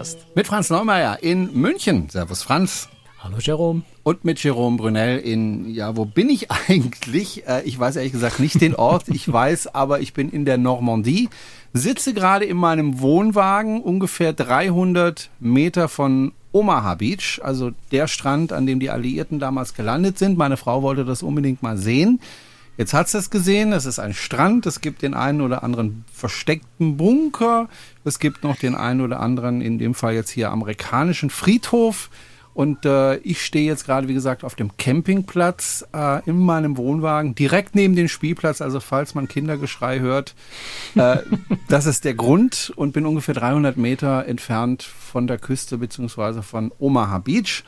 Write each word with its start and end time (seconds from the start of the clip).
Podcast. 0.00 0.26
Mit 0.34 0.46
Franz 0.46 0.70
Neumeier 0.70 1.22
in 1.22 1.52
München. 1.52 2.08
Servus 2.08 2.42
Franz. 2.42 2.88
Hallo 3.22 3.36
Jerome. 3.38 3.82
Und 4.02 4.24
mit 4.24 4.42
Jerome 4.42 4.78
Brunel 4.78 5.18
in, 5.18 5.68
ja, 5.74 5.94
wo 5.94 6.06
bin 6.06 6.30
ich 6.30 6.50
eigentlich? 6.68 7.46
Äh, 7.46 7.62
ich 7.64 7.78
weiß 7.78 7.96
ehrlich 7.96 8.12
gesagt 8.12 8.40
nicht 8.40 8.62
den 8.62 8.74
Ort. 8.74 9.08
Ich 9.08 9.30
weiß 9.30 9.74
aber, 9.74 10.00
ich 10.00 10.14
bin 10.14 10.30
in 10.30 10.46
der 10.46 10.56
Normandie. 10.56 11.28
Sitze 11.74 12.14
gerade 12.14 12.46
in 12.46 12.56
meinem 12.56 13.00
Wohnwagen 13.00 13.82
ungefähr 13.82 14.32
300 14.32 15.28
Meter 15.38 15.88
von 15.88 16.32
Omaha 16.52 16.94
Beach, 16.94 17.38
also 17.44 17.70
der 17.92 18.08
Strand, 18.08 18.52
an 18.52 18.66
dem 18.66 18.80
die 18.80 18.90
Alliierten 18.90 19.38
damals 19.38 19.74
gelandet 19.74 20.18
sind. 20.18 20.38
Meine 20.38 20.56
Frau 20.56 20.82
wollte 20.82 21.04
das 21.04 21.22
unbedingt 21.22 21.62
mal 21.62 21.76
sehen. 21.76 22.20
Jetzt 22.80 22.94
hat 22.94 23.12
es 23.12 23.28
gesehen, 23.28 23.74
es 23.74 23.84
ist 23.84 23.98
ein 23.98 24.14
Strand, 24.14 24.64
es 24.64 24.80
gibt 24.80 25.02
den 25.02 25.12
einen 25.12 25.42
oder 25.42 25.62
anderen 25.62 26.06
versteckten 26.10 26.96
Bunker, 26.96 27.68
es 28.06 28.18
gibt 28.18 28.42
noch 28.42 28.56
den 28.56 28.74
einen 28.74 29.02
oder 29.02 29.20
anderen, 29.20 29.60
in 29.60 29.78
dem 29.78 29.92
Fall 29.92 30.14
jetzt 30.14 30.30
hier 30.30 30.50
amerikanischen 30.50 31.28
Friedhof. 31.28 32.08
Und 32.54 32.86
äh, 32.86 33.16
ich 33.16 33.44
stehe 33.44 33.66
jetzt 33.66 33.84
gerade, 33.84 34.08
wie 34.08 34.14
gesagt, 34.14 34.44
auf 34.44 34.54
dem 34.54 34.78
Campingplatz 34.78 35.86
äh, 35.94 36.24
in 36.24 36.38
meinem 36.38 36.78
Wohnwagen, 36.78 37.34
direkt 37.34 37.74
neben 37.74 37.96
dem 37.96 38.08
Spielplatz. 38.08 38.62
Also 38.62 38.80
falls 38.80 39.14
man 39.14 39.28
Kindergeschrei 39.28 40.00
hört, 40.00 40.34
äh, 40.94 41.18
das 41.68 41.84
ist 41.84 42.06
der 42.06 42.14
Grund 42.14 42.72
und 42.76 42.92
bin 42.92 43.04
ungefähr 43.04 43.34
300 43.34 43.76
Meter 43.76 44.24
entfernt 44.24 44.84
von 44.84 45.26
der 45.26 45.36
Küste 45.36 45.76
beziehungsweise 45.76 46.42
von 46.42 46.72
Omaha 46.78 47.18
Beach. 47.18 47.62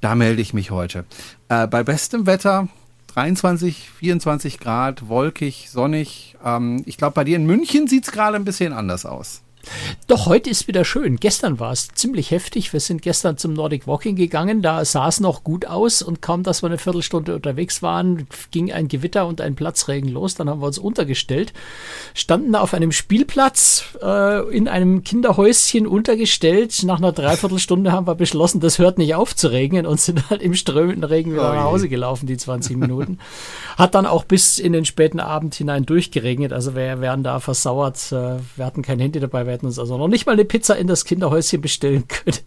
Da 0.00 0.16
melde 0.16 0.42
ich 0.42 0.52
mich 0.52 0.72
heute. 0.72 1.04
Äh, 1.48 1.68
bei 1.68 1.84
bestem 1.84 2.26
Wetter 2.26 2.66
23, 3.18 3.90
24 3.98 4.60
Grad, 4.60 5.08
wolkig, 5.08 5.70
sonnig. 5.70 6.36
Ähm, 6.44 6.84
ich 6.86 6.98
glaube, 6.98 7.14
bei 7.14 7.24
dir 7.24 7.34
in 7.34 7.46
München 7.46 7.88
sieht 7.88 8.04
es 8.04 8.12
gerade 8.12 8.36
ein 8.36 8.44
bisschen 8.44 8.72
anders 8.72 9.04
aus. 9.04 9.42
Doch, 10.06 10.26
heute 10.26 10.50
ist 10.50 10.68
wieder 10.68 10.84
schön. 10.84 11.16
Gestern 11.16 11.60
war 11.60 11.72
es 11.72 11.88
ziemlich 11.88 12.30
heftig. 12.30 12.72
Wir 12.72 12.80
sind 12.80 13.02
gestern 13.02 13.36
zum 13.36 13.52
Nordic 13.52 13.86
Walking 13.86 14.16
gegangen. 14.16 14.62
Da 14.62 14.84
sah 14.84 15.08
es 15.08 15.20
noch 15.20 15.44
gut 15.44 15.66
aus 15.66 16.02
und 16.02 16.22
kaum, 16.22 16.42
dass 16.42 16.62
wir 16.62 16.68
eine 16.68 16.78
Viertelstunde 16.78 17.34
unterwegs 17.34 17.82
waren, 17.82 18.26
ging 18.50 18.72
ein 18.72 18.88
Gewitter 18.88 19.26
und 19.26 19.40
ein 19.40 19.54
Platzregen 19.54 20.08
los. 20.08 20.34
Dann 20.34 20.48
haben 20.48 20.60
wir 20.60 20.66
uns 20.66 20.78
untergestellt, 20.78 21.52
standen 22.14 22.54
auf 22.54 22.74
einem 22.74 22.92
Spielplatz 22.92 23.84
äh, 24.02 24.56
in 24.56 24.68
einem 24.68 25.02
Kinderhäuschen 25.02 25.86
untergestellt. 25.86 26.82
Nach 26.84 26.98
einer 26.98 27.12
Dreiviertelstunde 27.12 27.92
haben 27.92 28.06
wir 28.06 28.14
beschlossen, 28.14 28.60
das 28.60 28.78
hört 28.78 28.98
nicht 28.98 29.14
auf 29.14 29.36
zu 29.36 29.48
regnen 29.48 29.86
und 29.86 30.00
sind 30.00 30.30
halt 30.30 30.42
im 30.42 30.54
strömenden 30.54 31.04
Regen 31.04 31.32
wieder 31.32 31.54
nach 31.54 31.64
Hause 31.64 31.88
gelaufen, 31.88 32.26
die 32.26 32.36
20 32.36 32.76
Minuten. 32.76 33.18
Hat 33.76 33.94
dann 33.94 34.06
auch 34.06 34.24
bis 34.24 34.58
in 34.58 34.72
den 34.72 34.84
späten 34.84 35.20
Abend 35.20 35.54
hinein 35.54 35.84
durchgeregnet. 35.84 36.52
Also 36.52 36.74
wir 36.74 37.00
wären 37.00 37.22
da 37.22 37.40
versauert. 37.40 38.12
Äh, 38.12 38.38
wir 38.56 38.64
hatten 38.64 38.82
kein 38.82 38.98
Handy 38.98 39.20
dabei, 39.20 39.46
wir 39.46 39.52
hätten 39.58 39.66
uns 39.66 39.78
also 39.78 39.98
noch 39.98 40.08
nicht 40.08 40.26
mal 40.26 40.32
eine 40.32 40.44
Pizza 40.44 40.76
in 40.76 40.86
das 40.86 41.04
Kinderhäuschen 41.04 41.60
bestellen 41.60 42.06
können. 42.06 42.38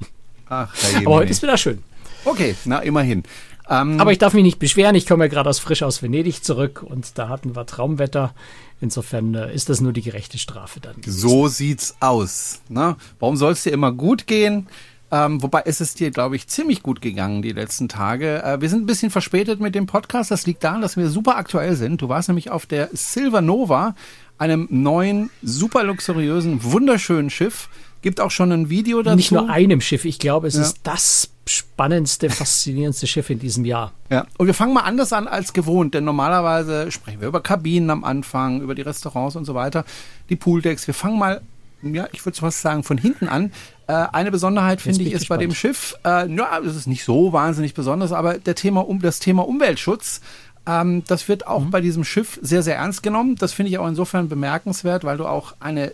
Ach, 0.48 0.74
Aber 0.98 1.16
heute 1.16 1.32
ist 1.32 1.42
wieder 1.42 1.58
schön. 1.58 1.84
Okay, 2.24 2.56
na 2.66 2.80
immerhin. 2.80 3.24
Ähm, 3.70 4.00
Aber 4.00 4.12
ich 4.12 4.18
darf 4.18 4.34
mich 4.34 4.44
nicht 4.44 4.60
beschweren. 4.60 4.96
Ich 4.96 5.06
komme 5.06 5.26
ja 5.26 5.28
gerade 5.30 5.50
aus 5.50 5.60
frisch 5.60 5.84
aus 5.84 6.02
Venedig 6.02 6.44
zurück 6.44 6.84
und 6.84 7.18
da 7.18 7.30
hatten 7.30 7.56
wir 7.56 7.66
Traumwetter. 7.66 8.34
Insofern 8.80 9.36
äh, 9.36 9.54
ist 9.54 9.70
das 9.70 9.82
nur 9.82 9.94
die 9.94 10.02
gerechte 10.02 10.38
Strafe 10.38 10.80
dann. 10.80 10.96
So 11.06 11.48
sieht's 11.48 11.96
aus. 12.00 12.62
Ne? 12.70 12.96
Warum 13.20 13.36
soll 13.36 13.52
es 13.54 13.64
dir 13.64 13.72
immer 13.72 13.92
gut 13.92 14.26
gehen? 14.28 14.68
Ähm, 15.12 15.44
wobei 15.44 15.62
ist 15.62 15.82
es 15.82 15.94
dir, 15.94 16.10
glaube 16.10 16.38
ich, 16.38 16.48
ziemlich 16.48 16.84
gut 16.84 17.02
gegangen 17.02 17.42
die 17.42 17.52
letzten 17.52 17.90
Tage. 17.90 18.42
Äh, 18.44 18.62
wir 18.62 18.70
sind 18.70 18.84
ein 18.84 18.86
bisschen 18.86 19.12
verspätet 19.12 19.60
mit 19.60 19.76
dem 19.76 19.86
Podcast. 19.86 20.32
Das 20.32 20.46
liegt 20.46 20.64
daran, 20.64 20.82
dass 20.82 20.96
wir 20.96 21.10
super 21.10 21.36
aktuell 21.36 21.76
sind. 21.76 22.02
Du 22.02 22.08
warst 22.08 22.30
nämlich 22.30 22.50
auf 22.50 22.66
der 22.66 22.90
Silver 22.94 23.42
Nova, 23.42 23.96
einem 24.38 24.68
neuen, 24.70 25.30
super 25.44 25.84
luxuriösen, 25.84 26.64
wunderschönen 26.64 27.30
Schiff. 27.30 27.68
Gibt 28.02 28.20
auch 28.20 28.32
schon 28.32 28.52
ein 28.52 28.70
Video 28.70 29.04
dazu. 29.04 29.16
Nicht 29.16 29.32
nur 29.32 29.50
einem 29.50 29.82
Schiff, 29.82 30.06
ich 30.06 30.18
glaube, 30.18 30.48
es 30.48 30.56
ja. 30.56 30.62
ist 30.62 30.80
das 30.84 31.30
spannendste, 31.46 32.30
faszinierendste 32.30 33.06
Schiff 33.06 33.30
in 33.30 33.38
diesem 33.38 33.66
Jahr. 33.66 33.92
Ja, 34.10 34.26
und 34.38 34.48
wir 34.48 34.54
fangen 34.54 34.74
mal 34.74 34.82
anders 34.82 35.14
an 35.14 35.28
als 35.28 35.54
gewohnt, 35.54 35.94
denn 35.94 36.04
normalerweise 36.04 36.92
sprechen 36.92 37.22
wir 37.22 37.28
über 37.28 37.42
Kabinen 37.42 37.90
am 37.90 38.04
Anfang, 38.04 38.62
über 38.62 38.74
die 38.74 38.82
Restaurants 38.82 39.36
und 39.36 39.46
so 39.46 39.54
weiter, 39.54 39.86
die 40.30 40.36
Pooldecks. 40.36 40.88
Wir 40.88 40.94
fangen 40.94 41.20
mal, 41.20 41.42
ja, 41.84 42.08
ich 42.12 42.26
würde 42.26 42.38
fast 42.40 42.62
sagen, 42.62 42.84
von 42.84 42.98
hinten 42.98 43.28
an. 43.28 43.52
Äh, 43.92 44.08
eine 44.14 44.32
Besonderheit, 44.32 44.80
finde 44.80 45.02
ich, 45.02 45.12
ist 45.12 45.20
gespannt. 45.20 45.40
bei 45.40 45.46
dem 45.46 45.54
Schiff, 45.54 45.98
äh, 46.06 46.34
ja, 46.34 46.60
es 46.66 46.78
ist 46.78 46.88
nicht 46.88 47.04
so 47.04 47.34
wahnsinnig 47.34 47.74
besonders, 47.74 48.14
aber 48.14 48.38
der 48.38 48.56
Thema, 48.56 48.88
um, 48.88 49.02
das 49.02 49.20
Thema 49.20 49.46
Umweltschutz 49.46 50.22
ähm, 50.68 51.04
das 51.08 51.28
wird 51.28 51.48
auch 51.48 51.62
mhm. 51.62 51.72
bei 51.72 51.82
diesem 51.82 52.04
Schiff 52.04 52.40
sehr, 52.42 52.62
sehr 52.62 52.76
ernst 52.76 53.02
genommen. 53.02 53.36
Das 53.36 53.52
finde 53.52 53.72
ich 53.72 53.80
auch 53.80 53.88
insofern 53.88 54.30
bemerkenswert, 54.30 55.04
weil 55.04 55.18
du 55.18 55.26
auch 55.26 55.56
eine 55.60 55.88
äh, 55.88 55.94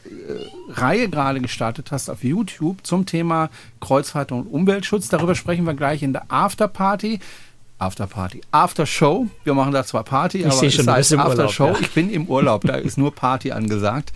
Reihe 0.69 1.09
gerade 1.09 1.39
gestartet 1.39 1.91
hast 1.91 2.09
auf 2.09 2.23
YouTube 2.23 2.85
zum 2.85 3.05
Thema 3.05 3.49
Kreuzfahrt 3.79 4.33
und 4.33 4.47
Umweltschutz. 4.47 5.07
Darüber 5.07 5.35
sprechen 5.35 5.65
wir 5.65 5.73
gleich 5.73 6.03
in 6.03 6.11
der 6.11 6.25
Afterparty. 6.27 7.19
Afterparty. 7.79 8.41
Aftershow. 8.51 9.27
Wir 9.43 9.53
machen 9.53 9.71
da 9.71 9.83
zwar 9.83 10.03
Party, 10.03 10.39
ich 10.39 10.45
aber 10.47 10.63
es 10.63 10.73
schon, 10.73 10.89
heißt 10.89 11.13
Aftershow. 11.13 11.67
Ja. 11.67 11.75
Ich 11.79 11.91
bin 11.91 12.09
im 12.09 12.25
Urlaub, 12.25 12.63
da 12.63 12.75
ist 12.75 12.97
nur 12.97 13.13
Party 13.13 13.51
angesagt. 13.51 14.11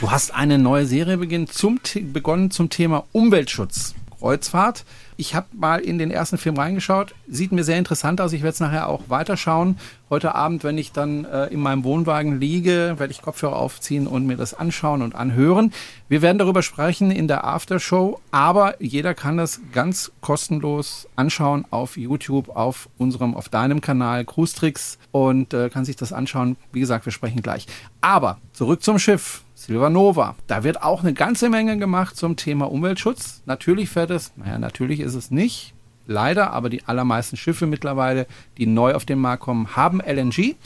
Du 0.00 0.10
hast 0.10 0.34
eine 0.34 0.58
neue 0.58 0.86
Serie 0.86 1.18
begonnen 1.18 1.48
zum, 1.48 1.80
begonnen 2.12 2.50
zum 2.50 2.70
Thema 2.70 3.04
Umweltschutz. 3.12 3.94
Kreuzfahrt. 4.22 4.84
Ich 5.16 5.34
habe 5.34 5.48
mal 5.52 5.80
in 5.80 5.98
den 5.98 6.10
ersten 6.10 6.38
Film 6.38 6.56
reingeschaut. 6.56 7.14
Sieht 7.28 7.50
mir 7.52 7.64
sehr 7.64 7.76
interessant 7.76 8.20
aus. 8.20 8.32
Ich 8.32 8.42
werde 8.42 8.54
es 8.54 8.60
nachher 8.60 8.88
auch 8.88 9.02
weiterschauen. 9.08 9.78
Heute 10.10 10.34
Abend, 10.34 10.62
wenn 10.62 10.78
ich 10.78 10.92
dann 10.92 11.24
äh, 11.24 11.46
in 11.46 11.60
meinem 11.60 11.82
Wohnwagen 11.82 12.38
liege, 12.38 12.94
werde 12.98 13.10
ich 13.10 13.20
Kopfhörer 13.20 13.56
aufziehen 13.56 14.06
und 14.06 14.26
mir 14.26 14.36
das 14.36 14.54
anschauen 14.54 15.02
und 15.02 15.14
anhören. 15.16 15.72
Wir 16.08 16.22
werden 16.22 16.38
darüber 16.38 16.62
sprechen 16.62 17.10
in 17.10 17.26
der 17.26 17.44
Aftershow, 17.44 18.20
aber 18.30 18.80
jeder 18.80 19.14
kann 19.14 19.36
das 19.36 19.60
ganz 19.72 20.12
kostenlos 20.20 21.08
anschauen 21.16 21.64
auf 21.70 21.96
YouTube, 21.96 22.50
auf 22.50 22.88
unserem, 22.98 23.34
auf 23.34 23.48
deinem 23.48 23.80
Kanal 23.80 24.24
Cruise 24.24 24.54
Tricks 24.54 24.98
und 25.10 25.52
äh, 25.52 25.68
kann 25.68 25.84
sich 25.84 25.96
das 25.96 26.12
anschauen. 26.12 26.56
Wie 26.72 26.80
gesagt, 26.80 27.06
wir 27.06 27.12
sprechen 27.12 27.42
gleich. 27.42 27.66
Aber 28.00 28.38
zurück 28.52 28.82
zum 28.82 28.98
Schiff. 29.00 29.42
Silvanova. 29.64 30.36
Da 30.46 30.64
wird 30.64 30.82
auch 30.82 31.02
eine 31.02 31.14
ganze 31.14 31.48
Menge 31.48 31.78
gemacht 31.78 32.16
zum 32.16 32.36
Thema 32.36 32.70
Umweltschutz. 32.70 33.42
Natürlich 33.46 33.90
fährt 33.90 34.10
es, 34.10 34.32
naja, 34.36 34.58
natürlich 34.58 35.00
ist 35.00 35.14
es 35.14 35.30
nicht, 35.30 35.74
leider, 36.06 36.52
aber 36.52 36.68
die 36.68 36.84
allermeisten 36.84 37.36
Schiffe 37.36 37.66
mittlerweile, 37.66 38.26
die 38.58 38.66
neu 38.66 38.94
auf 38.94 39.04
den 39.04 39.18
Markt 39.18 39.42
kommen, 39.42 39.76
haben 39.76 40.00
LNG, 40.00 40.56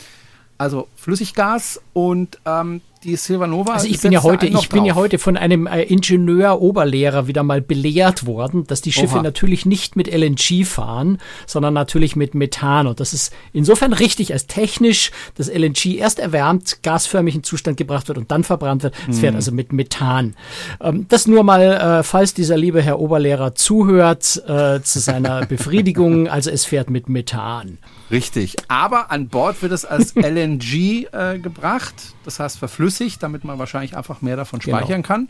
also 0.59 0.89
Flüssiggas 0.97 1.81
und 1.93 2.41
ähm, 2.47 2.81
die 3.07 3.17
Silvanova. 3.17 3.75
Also 3.75 3.87
ich 3.87 4.01
bin 4.01 4.13
ja 4.13 4.23
heute, 4.23 4.47
ich 4.47 4.69
bin 4.69 4.85
ja 4.85 4.95
heute 4.95 5.19
von 5.19 5.37
einem 5.37 5.67
äh, 5.67 5.83
Ingenieur-Oberlehrer 5.83 7.27
wieder 7.27 7.43
mal 7.43 7.63
belehrt 7.63 8.27
worden, 8.27 8.67
dass 8.67 8.83
die 8.83 8.93
Schiffe 8.93 9.17
Oha. 9.17 9.23
natürlich 9.23 9.65
nicht 9.65 9.97
mit 9.97 10.13
LNG 10.13 10.65
fahren, 10.65 11.19
sondern 11.47 11.73
natürlich 11.73 12.17
mit 12.17 12.35
Methan. 12.35 12.87
Und 12.87 13.01
das 13.01 13.13
ist 13.13 13.33
insofern 13.53 13.93
richtig, 13.93 14.33
als 14.33 14.47
technisch 14.47 15.13
das 15.37 15.49
LNG 15.49 15.97
erst 15.97 16.19
erwärmt, 16.19 16.83
gasförmig 16.83 17.37
in 17.37 17.45
Zustand 17.45 17.77
gebracht 17.77 18.09
wird 18.09 18.19
und 18.19 18.31
dann 18.31 18.45
verbrannt 18.45 18.83
wird. 18.83 18.95
Es 19.09 19.17
mhm. 19.17 19.21
fährt 19.21 19.35
also 19.37 19.53
mit 19.53 19.73
Methan. 19.73 20.35
Ähm, 20.81 21.07
das 21.09 21.27
nur 21.27 21.45
mal, 21.45 21.63
äh, 21.63 22.03
falls 22.03 22.35
dieser 22.35 22.57
liebe 22.57 22.83
Herr 22.83 22.99
Oberlehrer 22.99 23.55
zuhört, 23.55 24.43
äh, 24.47 24.83
zu 24.83 24.99
seiner 24.99 25.47
Befriedigung. 25.47 26.29
Also 26.29 26.51
es 26.51 26.65
fährt 26.65 26.91
mit 26.91 27.09
Methan. 27.09 27.79
Richtig. 28.11 28.57
Aber 28.69 29.11
an 29.11 29.29
Bord 29.29 29.63
wird 29.63 29.73
es 29.73 29.85
als 29.85 30.15
LNG 30.17 31.07
äh, 31.13 31.39
gebracht, 31.39 31.95
das 32.25 32.39
heißt 32.39 32.59
verflüssigt, 32.59 32.96
damit 33.23 33.45
man 33.45 33.59
wahrscheinlich 33.59 33.97
einfach 33.97 34.23
mehr 34.23 34.37
davon 34.37 34.61
genau. 34.61 34.79
speichern 34.79 35.03
genau. 35.03 35.07
kann. 35.07 35.29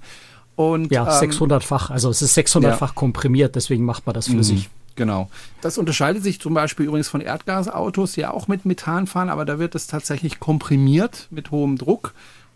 Und, 0.57 0.91
ja, 0.91 1.03
ähm, 1.23 1.31
600-fach, 1.31 1.91
also 1.91 2.09
es 2.09 2.23
ist 2.23 2.37
600-fach 2.37 2.89
ja. 2.89 2.95
komprimiert, 2.95 3.55
deswegen 3.57 3.85
macht 3.85 4.07
man 4.07 4.15
das 4.15 4.29
flüssig. 4.29 4.69
Mhm. 4.69 4.77
Genau. 4.97 5.31
Das 5.61 5.77
unterscheidet 5.77 6.23
sich 6.23 6.41
zum 6.41 6.55
Beispiel 6.55 6.87
übrigens 6.87 7.09
von 7.09 7.21
Erdgasautos, 7.21 8.13
die 8.13 8.23
ja 8.23 8.31
auch 8.31 8.49
mit 8.49 8.65
Methan 8.65 9.07
fahren, 9.07 9.29
aber 9.29 9.45
da 9.45 9.59
wird 9.59 9.75
es 9.75 9.87
tatsächlich 9.87 10.41
komprimiert 10.41 11.29
mit 11.31 11.51
hohem 11.51 11.77
Druck 11.77 12.15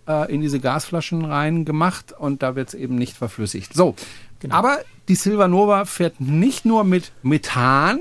äh, 0.08 0.32
in 0.32 0.40
diese 0.40 0.58
Gasflaschen 0.58 1.24
rein 1.24 1.66
gemacht 1.66 2.14
und 2.18 2.42
da 2.42 2.56
wird 2.56 2.68
es 2.68 2.74
eben 2.74 2.96
nicht 2.96 3.16
verflüssigt. 3.16 3.74
So, 3.74 3.94
genau. 4.40 4.54
aber 4.54 4.78
die 5.08 5.14
Silvanova 5.14 5.84
fährt 5.84 6.18
nicht 6.20 6.64
nur 6.64 6.84
mit 6.84 7.12
Methan, 7.22 8.00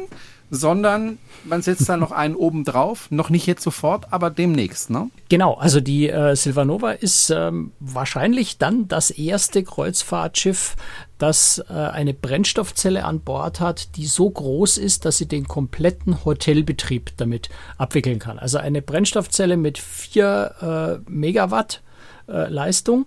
sondern 0.50 1.20
man 1.44 1.62
setzt 1.62 1.88
da 1.88 1.98
noch 1.98 2.12
einen 2.12 2.36
oben 2.36 2.64
drauf. 2.64 3.10
Noch 3.12 3.30
nicht 3.30 3.46
jetzt 3.46 3.64
sofort, 3.64 4.12
aber 4.12 4.30
demnächst, 4.30 4.90
ne? 4.90 5.10
Genau, 5.30 5.54
also 5.56 5.80
die 5.80 6.10
äh, 6.10 6.36
Silvanova 6.36 6.92
ist 6.92 7.30
ähm, 7.30 7.72
wahrscheinlich 7.80 8.58
dann 8.58 8.88
das 8.88 9.12
erste 9.12 9.64
Kreuzfahrtschiff, 9.64 10.76
das 11.18 11.64
äh, 11.70 11.74
eine 11.74 12.14
Brennstoffzelle 12.14 13.06
an 13.06 13.22
Bord 13.22 13.60
hat, 13.60 13.96
die 13.96 14.06
so 14.06 14.30
groß 14.30 14.78
ist, 14.78 15.06
dass 15.06 15.18
sie 15.18 15.28
den 15.28 15.48
kompletten 15.48 16.26
Hotelbetrieb 16.26 17.12
damit 17.18 17.50
abwickeln 17.78 18.20
kann. 18.20 18.40
Also 18.40 18.58
eine 18.58 18.82
Brennstoffzelle 18.82 19.58
mit 19.58 19.78
vier 19.78 21.02
äh, 21.06 21.10
Megawatt 21.10 21.84
äh, 22.28 22.50
Leistung. 22.50 23.06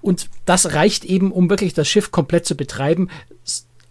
Und 0.00 0.28
das 0.44 0.74
reicht 0.74 1.04
eben, 1.04 1.32
um 1.32 1.48
wirklich 1.48 1.74
das 1.74 1.88
Schiff 1.88 2.10
komplett 2.10 2.44
zu 2.46 2.56
betreiben 2.56 3.08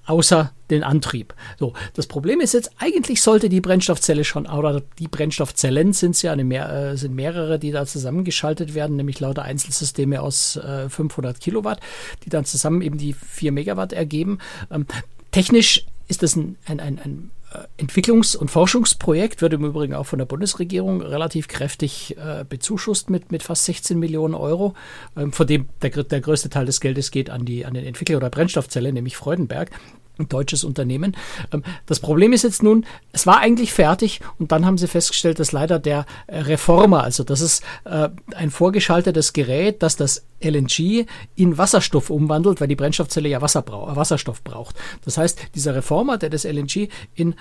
außer 0.06 0.52
den 0.70 0.84
Antrieb. 0.84 1.34
So, 1.60 1.74
das 1.94 2.08
Problem 2.08 2.42
ist 2.42 2.54
jetzt, 2.54 2.72
eigentlich 2.78 3.22
sollte 3.22 3.50
die 3.50 3.62
Brennstoffzelle 3.62 4.24
schon, 4.24 4.48
oder 4.48 4.82
die 5.00 5.08
Brennstoffzellen 5.08 5.94
sind 5.94 6.22
ja 6.22 6.32
eine 6.32 6.44
mehr, 6.44 6.70
äh, 6.70 6.98
sind 6.98 7.16
mehrere, 7.16 7.60
die 7.60 7.72
da 7.72 7.86
zusammengeschaltet 7.86 8.74
werden, 8.74 8.96
nämlich 8.96 9.20
lauter 9.20 9.44
Einzelsysteme 9.44 10.22
aus 10.22 10.58
äh, 10.58 10.90
500 10.90 11.40
Kilowatt, 11.40 11.80
die 12.26 12.30
dann 12.30 12.46
zusammen 12.46 12.82
eben 12.82 12.98
die 12.98 13.14
4 13.14 13.52
Megawatt 13.52 13.94
ergeben. 13.94 14.40
Ähm, 14.72 14.86
technisch 15.32 15.86
ist 16.08 16.24
das 16.24 16.36
ein, 16.36 16.58
ein, 16.66 16.80
ein, 16.80 17.00
ein 17.00 17.32
äh, 17.43 17.43
Entwicklungs- 17.78 18.36
und 18.36 18.50
Forschungsprojekt, 18.50 19.42
wird 19.42 19.54
im 19.54 19.66
Übrigen 19.66 19.94
auch 19.94 20.06
von 20.06 20.20
der 20.20 20.26
Bundesregierung 20.26 21.02
relativ 21.02 21.48
kräftig 21.48 22.18
äh, 22.18 22.46
bezuschusst 22.48 23.10
mit, 23.10 23.32
mit 23.32 23.44
fast 23.44 23.66
16 23.66 24.00
Millionen 24.00 24.34
Euro, 24.34 24.74
ähm, 25.18 25.32
von 25.32 25.48
dem 25.48 25.70
der, 25.82 25.92
der 25.92 26.22
größte 26.22 26.50
Teil 26.50 26.66
des 26.66 26.80
Geldes 26.80 27.12
geht 27.12 27.30
an, 27.30 27.46
die, 27.46 27.66
an 27.66 27.74
den 27.74 27.86
Entwickler 27.86 28.18
oder 28.18 28.30
Brennstoffzelle, 28.30 28.94
nämlich 28.94 29.18
Freudenberg 29.18 29.72
ein 30.20 30.30
deutsches 30.30 30.64
Unternehmen. 30.64 31.16
Ähm, 31.52 31.64
das 31.86 32.00
Problem 32.00 32.34
ist 32.34 32.44
jetzt 32.44 32.64
nun, 32.64 32.86
es 33.12 33.26
war 33.26 33.40
eigentlich 33.40 33.74
fertig 33.74 34.22
und 34.40 34.52
dann 34.52 34.66
haben 34.66 34.78
sie 34.78 34.88
festgestellt, 34.88 35.40
dass 35.40 35.52
leider 35.52 35.80
der 35.80 36.06
äh, 36.28 36.40
Reformer, 36.40 37.04
also 37.04 37.24
das 37.24 37.42
ist 37.42 37.64
äh, 37.86 38.10
ein 38.36 38.52
vorgeschaltetes 38.52 39.34
Gerät, 39.34 39.82
das 39.82 39.96
das 39.96 40.26
LNG 40.42 41.06
in 41.36 41.58
Wasserstoff 41.58 42.10
umwandelt, 42.10 42.62
weil 42.62 42.68
die 42.68 42.76
Brennstoffzelle 42.76 43.30
ja 43.30 43.42
Wasser 43.42 43.62
brauch, 43.62 43.92
äh, 43.92 43.96
Wasserstoff 43.96 44.44
braucht. 44.44 44.76
Das 45.06 45.18
heißt, 45.18 45.40
dieser 45.56 45.76
Reformer, 45.76 46.18
der 46.18 46.30
das 46.30 46.44
LNG 46.44 46.90
in 47.16 47.36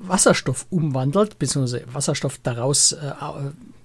Wasserstoff 0.00 0.66
umwandelt, 0.70 1.38
beziehungsweise 1.38 1.84
Wasserstoff 1.92 2.38
daraus 2.42 2.92
äh, 2.92 3.12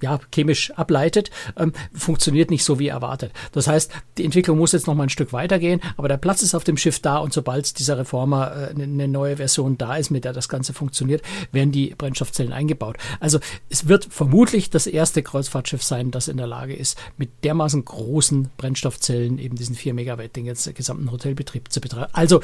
ja, 0.03 0.19
chemisch 0.31 0.71
ableitet, 0.71 1.31
ähm, 1.57 1.71
funktioniert 1.94 2.51
nicht 2.51 2.63
so 2.63 2.77
wie 2.77 2.89
erwartet. 2.89 3.31
Das 3.53 3.67
heißt, 3.67 3.91
die 4.17 4.25
Entwicklung 4.25 4.57
muss 4.57 4.73
jetzt 4.73 4.85
noch 4.85 4.95
mal 4.95 5.03
ein 5.03 5.09
Stück 5.09 5.31
weitergehen, 5.33 5.81
aber 5.97 6.09
der 6.09 6.17
Platz 6.17 6.44
ist 6.44 6.53
auf 6.53 6.65
dem 6.65 6.77
Schiff 6.77 7.00
da 7.00 7.17
und 7.17 7.33
sobald 7.33 7.79
dieser 7.79 7.97
Reformer 7.97 8.51
äh, 8.51 8.69
eine, 8.71 8.83
eine 8.83 9.07
neue 9.07 9.38
Version 9.38 9.77
da 9.77 9.95
ist, 9.95 10.11
mit 10.11 10.25
der 10.25 10.33
das 10.33 10.50
Ganze 10.50 10.73
funktioniert, 10.73 11.21
werden 11.53 11.71
die 11.71 11.95
Brennstoffzellen 11.97 12.51
eingebaut. 12.51 12.97
Also 13.21 13.39
es 13.69 13.88
wird 13.88 14.05
vermutlich 14.09 14.69
das 14.69 14.88
erste 14.88 15.23
Kreuzfahrtschiff 15.23 15.81
sein, 15.81 16.11
das 16.11 16.27
in 16.27 16.38
der 16.38 16.47
Lage 16.47 16.75
ist, 16.75 16.97
mit 17.17 17.29
dermaßen 17.45 17.85
großen 17.85 18.50
Brennstoffzellen 18.57 19.39
eben 19.39 19.55
diesen 19.55 19.75
4 19.75 19.94
Megawatt 19.94 20.35
den 20.35 20.45
jetzt 20.45 20.73
gesamten 20.75 21.11
Hotelbetrieb 21.11 21.71
zu 21.71 21.79
betreiben. 21.79 22.11
Also 22.11 22.41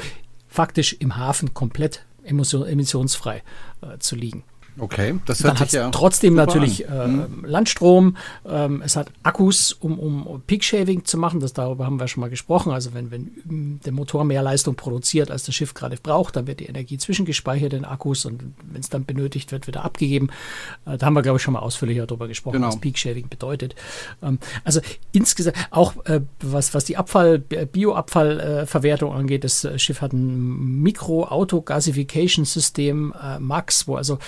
faktisch 0.48 0.96
im 0.98 1.16
Hafen 1.16 1.52
komplett 1.52 2.04
emissionsfrei 2.24 3.42
äh, 3.82 3.98
zu 3.98 4.16
liegen. 4.16 4.44
Okay, 4.80 5.16
das 5.26 5.38
Dann 5.38 5.56
sich 5.56 5.72
ja 5.72 5.90
trotzdem 5.90 6.34
natürlich 6.34 6.88
äh, 6.88 7.06
mhm. 7.06 7.44
Landstrom. 7.44 8.16
Ähm, 8.48 8.82
es 8.84 8.96
hat 8.96 9.08
Akkus, 9.22 9.72
um, 9.72 9.98
um 9.98 10.42
Peak 10.46 10.64
Shaving 10.64 11.04
zu 11.04 11.18
machen. 11.18 11.40
Das 11.40 11.52
darüber 11.52 11.84
haben 11.84 12.00
wir 12.00 12.08
schon 12.08 12.22
mal 12.22 12.30
gesprochen. 12.30 12.72
Also 12.72 12.94
wenn, 12.94 13.10
wenn 13.10 13.80
der 13.84 13.92
Motor 13.92 14.24
mehr 14.24 14.42
Leistung 14.42 14.76
produziert, 14.76 15.30
als 15.30 15.44
das 15.44 15.54
Schiff 15.54 15.74
gerade 15.74 15.98
braucht, 16.02 16.36
dann 16.36 16.46
wird 16.46 16.60
die 16.60 16.66
Energie 16.66 16.96
zwischengespeichert 16.96 17.74
in 17.74 17.84
Akkus 17.84 18.24
und 18.24 18.54
wenn 18.70 18.80
es 18.80 18.88
dann 18.88 19.04
benötigt 19.04 19.52
wird, 19.52 19.66
wieder 19.66 19.84
abgegeben. 19.84 20.30
Äh, 20.86 20.96
da 20.96 21.04
haben 21.06 21.14
wir, 21.14 21.22
glaube 21.22 21.36
ich, 21.36 21.42
schon 21.42 21.54
mal 21.54 21.60
ausführlicher 21.60 22.06
darüber 22.06 22.28
gesprochen, 22.28 22.54
genau. 22.54 22.68
was 22.68 22.80
Peak 22.80 22.96
Shaving 22.98 23.28
bedeutet. 23.28 23.74
Ähm, 24.22 24.38
also 24.64 24.80
insgesamt 25.12 25.56
auch 25.70 26.02
äh, 26.06 26.22
was, 26.40 26.72
was 26.74 26.84
die 26.84 26.96
Abfall, 26.96 27.38
Bioabfallverwertung 27.38 29.12
angeht, 29.12 29.44
das 29.44 29.64
äh, 29.64 29.78
Schiff 29.78 30.00
hat 30.00 30.12
ein 30.12 30.82
Mikro-Auto-Gasification-System 30.82 33.14
äh, 33.20 33.38
Max, 33.38 33.86
wo 33.86 33.96
also 33.96 34.18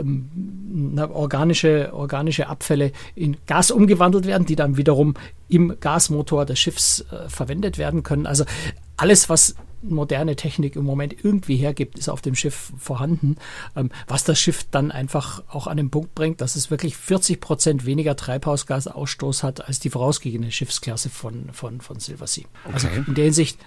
ähm, 0.00 0.98
organische, 1.12 1.92
organische 1.92 2.48
Abfälle 2.48 2.92
in 3.14 3.36
Gas 3.46 3.70
umgewandelt 3.70 4.26
werden, 4.26 4.46
die 4.46 4.56
dann 4.56 4.76
wiederum 4.76 5.14
im 5.48 5.76
Gasmotor 5.80 6.46
des 6.46 6.58
Schiffs 6.58 7.04
äh, 7.10 7.28
verwendet 7.28 7.78
werden 7.78 8.02
können. 8.02 8.26
Also 8.26 8.44
alles, 8.96 9.28
was 9.28 9.54
moderne 9.82 10.36
Technik 10.36 10.76
im 10.76 10.84
Moment 10.84 11.24
irgendwie 11.24 11.56
hergibt, 11.56 11.98
ist 11.98 12.08
auf 12.08 12.20
dem 12.20 12.34
Schiff 12.34 12.72
vorhanden, 12.78 13.36
ähm, 13.76 13.90
was 14.06 14.24
das 14.24 14.38
Schiff 14.38 14.66
dann 14.70 14.90
einfach 14.90 15.42
auch 15.48 15.66
an 15.66 15.76
den 15.76 15.90
Punkt 15.90 16.14
bringt, 16.14 16.40
dass 16.40 16.56
es 16.56 16.70
wirklich 16.70 16.96
40 16.96 17.40
Prozent 17.40 17.86
weniger 17.86 18.16
Treibhausgasausstoß 18.16 19.42
hat 19.42 19.66
als 19.66 19.80
die 19.80 19.90
vorausgehende 19.90 20.50
Schiffsklasse 20.50 21.10
von, 21.10 21.50
von, 21.52 21.80
von 21.80 21.98
Silversea. 21.98 22.44
Also 22.64 22.86
okay. 22.86 22.96
Also 22.98 23.08
in 23.10 23.14
der 23.14 23.24
Hinsicht 23.24 23.58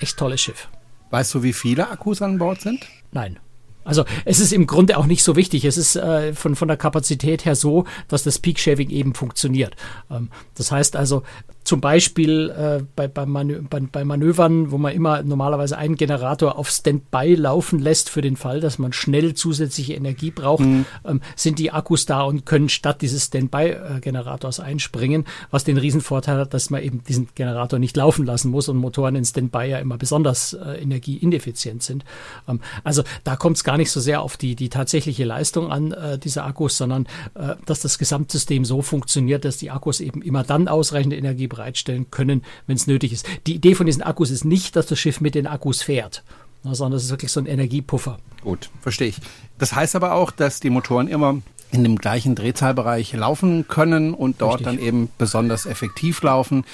echt 0.00 0.16
tolles 0.16 0.40
Schiff. 0.40 0.68
Weißt 1.10 1.34
du, 1.34 1.42
wie 1.42 1.52
viele 1.52 1.90
Akkus 1.90 2.22
an 2.22 2.38
Bord 2.38 2.60
sind? 2.60 2.86
Nein. 3.12 3.38
Also 3.84 4.04
es 4.24 4.40
ist 4.40 4.52
im 4.52 4.66
Grunde 4.66 4.98
auch 4.98 5.06
nicht 5.06 5.22
so 5.22 5.36
wichtig. 5.36 5.64
Es 5.64 5.76
ist 5.76 5.96
äh, 5.96 6.34
von, 6.34 6.56
von 6.56 6.68
der 6.68 6.76
Kapazität 6.76 7.44
her 7.44 7.54
so, 7.54 7.84
dass 8.08 8.22
das 8.22 8.38
Peak 8.38 8.58
Shaving 8.58 8.90
eben 8.90 9.14
funktioniert. 9.14 9.76
Ähm, 10.10 10.30
das 10.54 10.70
heißt 10.70 10.96
also, 10.96 11.22
zum 11.68 11.82
Beispiel 11.82 12.48
äh, 12.48 12.82
bei, 12.96 13.08
bei, 13.08 13.26
Manö 13.26 13.60
bei, 13.68 13.80
bei, 13.80 14.02
Manövern, 14.02 14.70
wo 14.70 14.78
man 14.78 14.94
immer 14.94 15.22
normalerweise 15.22 15.76
einen 15.76 15.96
Generator 15.96 16.56
auf 16.56 16.70
Standby 16.70 17.34
laufen 17.34 17.78
lässt 17.78 18.08
für 18.08 18.22
den 18.22 18.36
Fall, 18.36 18.60
dass 18.60 18.78
man 18.78 18.94
schnell 18.94 19.34
zusätzliche 19.34 19.92
Energie 19.92 20.30
braucht, 20.30 20.64
mhm. 20.64 20.86
ähm, 21.04 21.20
sind 21.36 21.58
die 21.58 21.70
Akkus 21.70 22.06
da 22.06 22.22
und 22.22 22.46
können 22.46 22.70
statt 22.70 23.02
dieses 23.02 23.26
Standby-Generators 23.26 24.60
einspringen, 24.60 25.26
was 25.50 25.64
den 25.64 25.76
Riesenvorteil 25.76 26.38
hat, 26.38 26.54
dass 26.54 26.70
man 26.70 26.82
eben 26.82 27.04
diesen 27.04 27.28
Generator 27.34 27.78
nicht 27.78 27.98
laufen 27.98 28.24
lassen 28.24 28.50
muss 28.50 28.70
und 28.70 28.78
Motoren 28.78 29.14
in 29.14 29.26
Standby 29.26 29.66
ja 29.68 29.78
immer 29.78 29.98
besonders 29.98 30.54
äh, 30.54 30.80
energieineffizient 30.80 31.82
sind. 31.82 32.06
Ähm, 32.48 32.60
also 32.82 33.02
da 33.24 33.36
kommt 33.36 33.58
es 33.58 33.64
gar 33.64 33.76
nicht 33.76 33.90
so 33.90 34.00
sehr 34.00 34.22
auf 34.22 34.38
die, 34.38 34.56
die 34.56 34.70
tatsächliche 34.70 35.26
Leistung 35.26 35.70
an 35.70 35.92
äh, 35.92 36.18
dieser 36.18 36.46
Akkus, 36.46 36.78
sondern 36.78 37.04
äh, 37.34 37.56
dass 37.66 37.80
das 37.80 37.98
Gesamtsystem 37.98 38.64
so 38.64 38.80
funktioniert, 38.80 39.44
dass 39.44 39.58
die 39.58 39.70
Akkus 39.70 40.00
eben 40.00 40.22
immer 40.22 40.44
dann 40.44 40.66
ausreichende 40.66 41.16
Energie 41.16 41.46
brauchen 41.46 41.57
bereitstellen 41.58 42.10
können, 42.10 42.42
wenn 42.66 42.76
es 42.76 42.86
nötig 42.86 43.12
ist. 43.12 43.26
Die 43.46 43.56
Idee 43.56 43.74
von 43.74 43.86
diesen 43.86 44.02
Akkus 44.02 44.30
ist 44.30 44.44
nicht, 44.44 44.76
dass 44.76 44.86
das 44.86 44.98
Schiff 44.98 45.20
mit 45.20 45.34
den 45.34 45.46
Akkus 45.46 45.82
fährt, 45.82 46.22
sondern 46.62 46.96
es 46.96 47.04
ist 47.04 47.10
wirklich 47.10 47.32
so 47.32 47.40
ein 47.40 47.46
Energiepuffer. 47.46 48.18
Gut, 48.42 48.70
verstehe 48.80 49.08
ich. 49.08 49.16
Das 49.58 49.74
heißt 49.74 49.96
aber 49.96 50.12
auch, 50.12 50.30
dass 50.30 50.60
die 50.60 50.70
Motoren 50.70 51.08
immer 51.08 51.42
in 51.70 51.82
dem 51.82 51.96
gleichen 51.96 52.34
Drehzahlbereich 52.34 53.12
laufen 53.12 53.66
können 53.68 54.14
und 54.14 54.40
dort 54.40 54.60
Richtig. 54.60 54.66
dann 54.66 54.78
eben 54.78 55.10
besonders 55.18 55.66
effektiv 55.66 56.22
laufen 56.22 56.64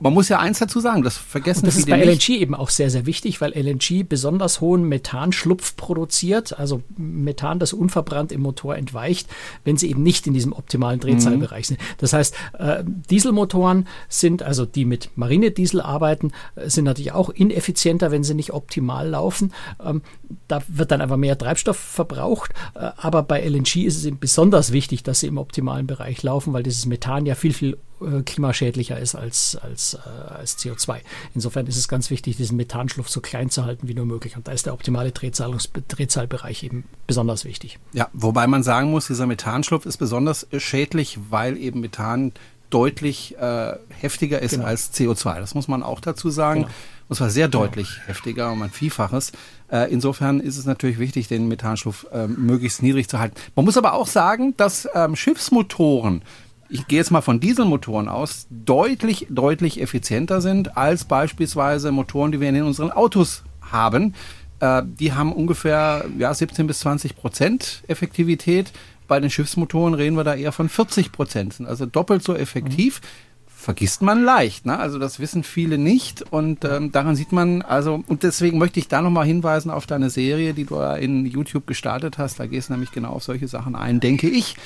man 0.00 0.14
muss 0.14 0.28
ja 0.28 0.38
eins 0.38 0.58
dazu 0.58 0.80
sagen, 0.80 1.02
das 1.02 1.16
vergessen 1.16 1.60
und 1.60 1.66
Das 1.66 1.76
ist 1.76 1.88
bei 1.88 1.98
nicht. 1.98 2.28
LNG 2.28 2.40
eben 2.40 2.54
auch 2.54 2.70
sehr, 2.70 2.90
sehr 2.90 3.04
wichtig, 3.06 3.40
weil 3.40 3.52
LNG 3.52 4.04
besonders 4.08 4.60
hohen 4.60 4.84
Methanschlupf 4.88 5.76
produziert, 5.76 6.58
also 6.58 6.82
Methan, 6.96 7.58
das 7.58 7.74
unverbrannt 7.74 8.32
im 8.32 8.40
Motor 8.40 8.76
entweicht, 8.76 9.28
wenn 9.64 9.76
sie 9.76 9.90
eben 9.90 10.02
nicht 10.02 10.26
in 10.26 10.32
diesem 10.32 10.54
optimalen 10.54 11.00
Drehzahlbereich 11.00 11.66
mhm. 11.66 11.76
sind. 11.76 11.80
Das 11.98 12.14
heißt, 12.14 12.34
äh, 12.58 12.82
Dieselmotoren 13.10 13.86
sind, 14.08 14.42
also 14.42 14.64
die 14.64 14.86
mit 14.86 15.10
Marinediesel 15.16 15.82
arbeiten, 15.82 16.32
äh, 16.56 16.70
sind 16.70 16.86
natürlich 16.86 17.12
auch 17.12 17.28
ineffizienter, 17.28 18.10
wenn 18.10 18.24
sie 18.24 18.34
nicht 18.34 18.52
optimal 18.52 19.08
laufen. 19.08 19.52
Ähm, 19.84 20.00
da 20.48 20.62
wird 20.68 20.92
dann 20.92 21.02
einfach 21.02 21.18
mehr 21.18 21.36
Treibstoff 21.36 21.76
verbraucht. 21.76 22.52
Äh, 22.74 22.90
aber 22.96 23.22
bei 23.22 23.46
LNG 23.46 23.84
ist 23.84 23.96
es 23.96 24.06
eben 24.06 24.18
besonders 24.18 24.72
wichtig, 24.72 25.02
dass 25.02 25.20
sie 25.20 25.26
im 25.26 25.36
optimalen 25.36 25.86
Bereich 25.86 26.22
laufen, 26.22 26.54
weil 26.54 26.62
dieses 26.62 26.86
Methan 26.86 27.26
ja 27.26 27.34
viel, 27.34 27.52
viel 27.52 27.76
äh, 28.00 28.22
klimaschädlicher 28.22 28.98
ist 28.98 29.14
als, 29.14 29.56
als, 29.56 29.94
äh, 29.94 30.34
als 30.34 30.58
CO2. 30.58 31.00
Insofern 31.34 31.66
ist 31.66 31.76
es 31.76 31.88
ganz 31.88 32.10
wichtig, 32.10 32.36
diesen 32.36 32.56
Methanschlupf 32.56 33.08
so 33.08 33.20
klein 33.20 33.50
zu 33.50 33.64
halten 33.64 33.88
wie 33.88 33.94
nur 33.94 34.06
möglich. 34.06 34.36
Und 34.36 34.48
da 34.48 34.52
ist 34.52 34.66
der 34.66 34.72
optimale 34.72 35.12
Drehzahlbereich 35.12 36.62
eben 36.62 36.84
besonders 37.06 37.44
wichtig. 37.44 37.78
Ja, 37.92 38.08
wobei 38.12 38.46
man 38.46 38.62
sagen 38.62 38.90
muss, 38.90 39.06
dieser 39.06 39.26
Methanschlupf 39.26 39.86
ist 39.86 39.98
besonders 39.98 40.46
schädlich, 40.58 41.18
weil 41.30 41.56
eben 41.56 41.80
Methan 41.80 42.32
deutlich 42.70 43.36
äh, 43.38 43.74
heftiger 43.88 44.40
ist 44.40 44.52
genau. 44.52 44.64
als 44.64 44.94
CO2. 44.94 45.40
Das 45.40 45.54
muss 45.54 45.68
man 45.68 45.82
auch 45.82 46.00
dazu 46.00 46.30
sagen. 46.30 46.62
Genau. 46.62 46.74
Und 47.08 47.16
zwar 47.16 47.30
sehr 47.30 47.48
deutlich 47.48 47.88
genau. 47.88 48.06
heftiger 48.06 48.52
um 48.52 48.62
ein 48.62 48.70
Vielfaches. 48.70 49.32
Äh, 49.70 49.92
insofern 49.92 50.38
ist 50.38 50.56
es 50.56 50.64
natürlich 50.64 50.98
wichtig, 50.98 51.26
den 51.26 51.48
Methanschlupf 51.48 52.06
äh, 52.12 52.28
möglichst 52.28 52.82
niedrig 52.82 53.08
zu 53.08 53.18
halten. 53.18 53.34
Man 53.56 53.64
muss 53.64 53.76
aber 53.76 53.94
auch 53.94 54.06
sagen, 54.06 54.54
dass 54.56 54.88
ähm, 54.94 55.16
Schiffsmotoren 55.16 56.22
ich 56.70 56.86
gehe 56.86 56.98
jetzt 56.98 57.10
mal 57.10 57.20
von 57.20 57.40
Dieselmotoren 57.40 58.08
aus, 58.08 58.46
deutlich, 58.50 59.26
deutlich 59.28 59.80
effizienter 59.80 60.40
sind 60.40 60.76
als 60.76 61.04
beispielsweise 61.04 61.90
Motoren, 61.92 62.32
die 62.32 62.40
wir 62.40 62.48
in 62.48 62.62
unseren 62.62 62.92
Autos 62.92 63.42
haben. 63.60 64.14
Äh, 64.60 64.82
die 64.84 65.12
haben 65.12 65.32
ungefähr 65.32 66.04
ja, 66.18 66.32
17 66.32 66.66
bis 66.66 66.80
20 66.80 67.16
Prozent 67.16 67.82
Effektivität. 67.88 68.72
Bei 69.08 69.18
den 69.18 69.30
Schiffsmotoren 69.30 69.94
reden 69.94 70.16
wir 70.16 70.24
da 70.24 70.34
eher 70.34 70.52
von 70.52 70.68
40 70.68 71.10
Prozent. 71.10 71.60
Also 71.66 71.86
doppelt 71.86 72.22
so 72.22 72.34
effektiv. 72.34 73.00
Mhm. 73.00 73.06
Vergisst 73.46 74.00
man 74.00 74.24
leicht, 74.24 74.64
ne? 74.64 74.78
Also 74.78 74.98
das 74.98 75.20
wissen 75.20 75.42
viele 75.44 75.76
nicht 75.76 76.22
und 76.22 76.64
ähm, 76.64 76.92
daran 76.92 77.14
sieht 77.14 77.30
man, 77.30 77.60
also 77.60 78.02
und 78.06 78.22
deswegen 78.22 78.56
möchte 78.56 78.80
ich 78.80 78.88
da 78.88 79.02
nochmal 79.02 79.26
hinweisen 79.26 79.70
auf 79.70 79.84
deine 79.84 80.08
Serie, 80.08 80.54
die 80.54 80.64
du 80.64 80.76
in 80.76 81.26
YouTube 81.26 81.66
gestartet 81.66 82.16
hast. 82.16 82.40
Da 82.40 82.46
gehst 82.46 82.70
du 82.70 82.72
nämlich 82.72 82.90
genau 82.90 83.10
auf 83.10 83.22
solche 83.22 83.48
Sachen 83.48 83.74
ein, 83.74 84.00
denke 84.00 84.30
ich. 84.30 84.56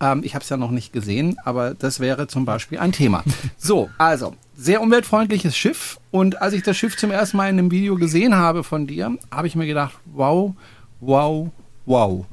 Ähm, 0.00 0.22
ich 0.24 0.34
habe 0.34 0.42
es 0.42 0.48
ja 0.48 0.56
noch 0.56 0.70
nicht 0.70 0.92
gesehen, 0.92 1.36
aber 1.44 1.74
das 1.74 2.00
wäre 2.00 2.26
zum 2.26 2.44
Beispiel 2.44 2.78
ein 2.78 2.92
Thema. 2.92 3.22
So, 3.56 3.88
also 3.98 4.34
sehr 4.56 4.80
umweltfreundliches 4.82 5.56
Schiff. 5.56 5.98
Und 6.10 6.40
als 6.40 6.54
ich 6.54 6.62
das 6.62 6.76
Schiff 6.76 6.96
zum 6.96 7.10
ersten 7.10 7.36
Mal 7.36 7.48
in 7.48 7.58
einem 7.58 7.70
Video 7.70 7.96
gesehen 7.96 8.34
habe 8.34 8.62
von 8.62 8.86
dir, 8.86 9.16
habe 9.30 9.46
ich 9.46 9.56
mir 9.56 9.66
gedacht, 9.66 9.94
wow, 10.06 10.54
wow, 11.00 11.50
wow. 11.86 12.26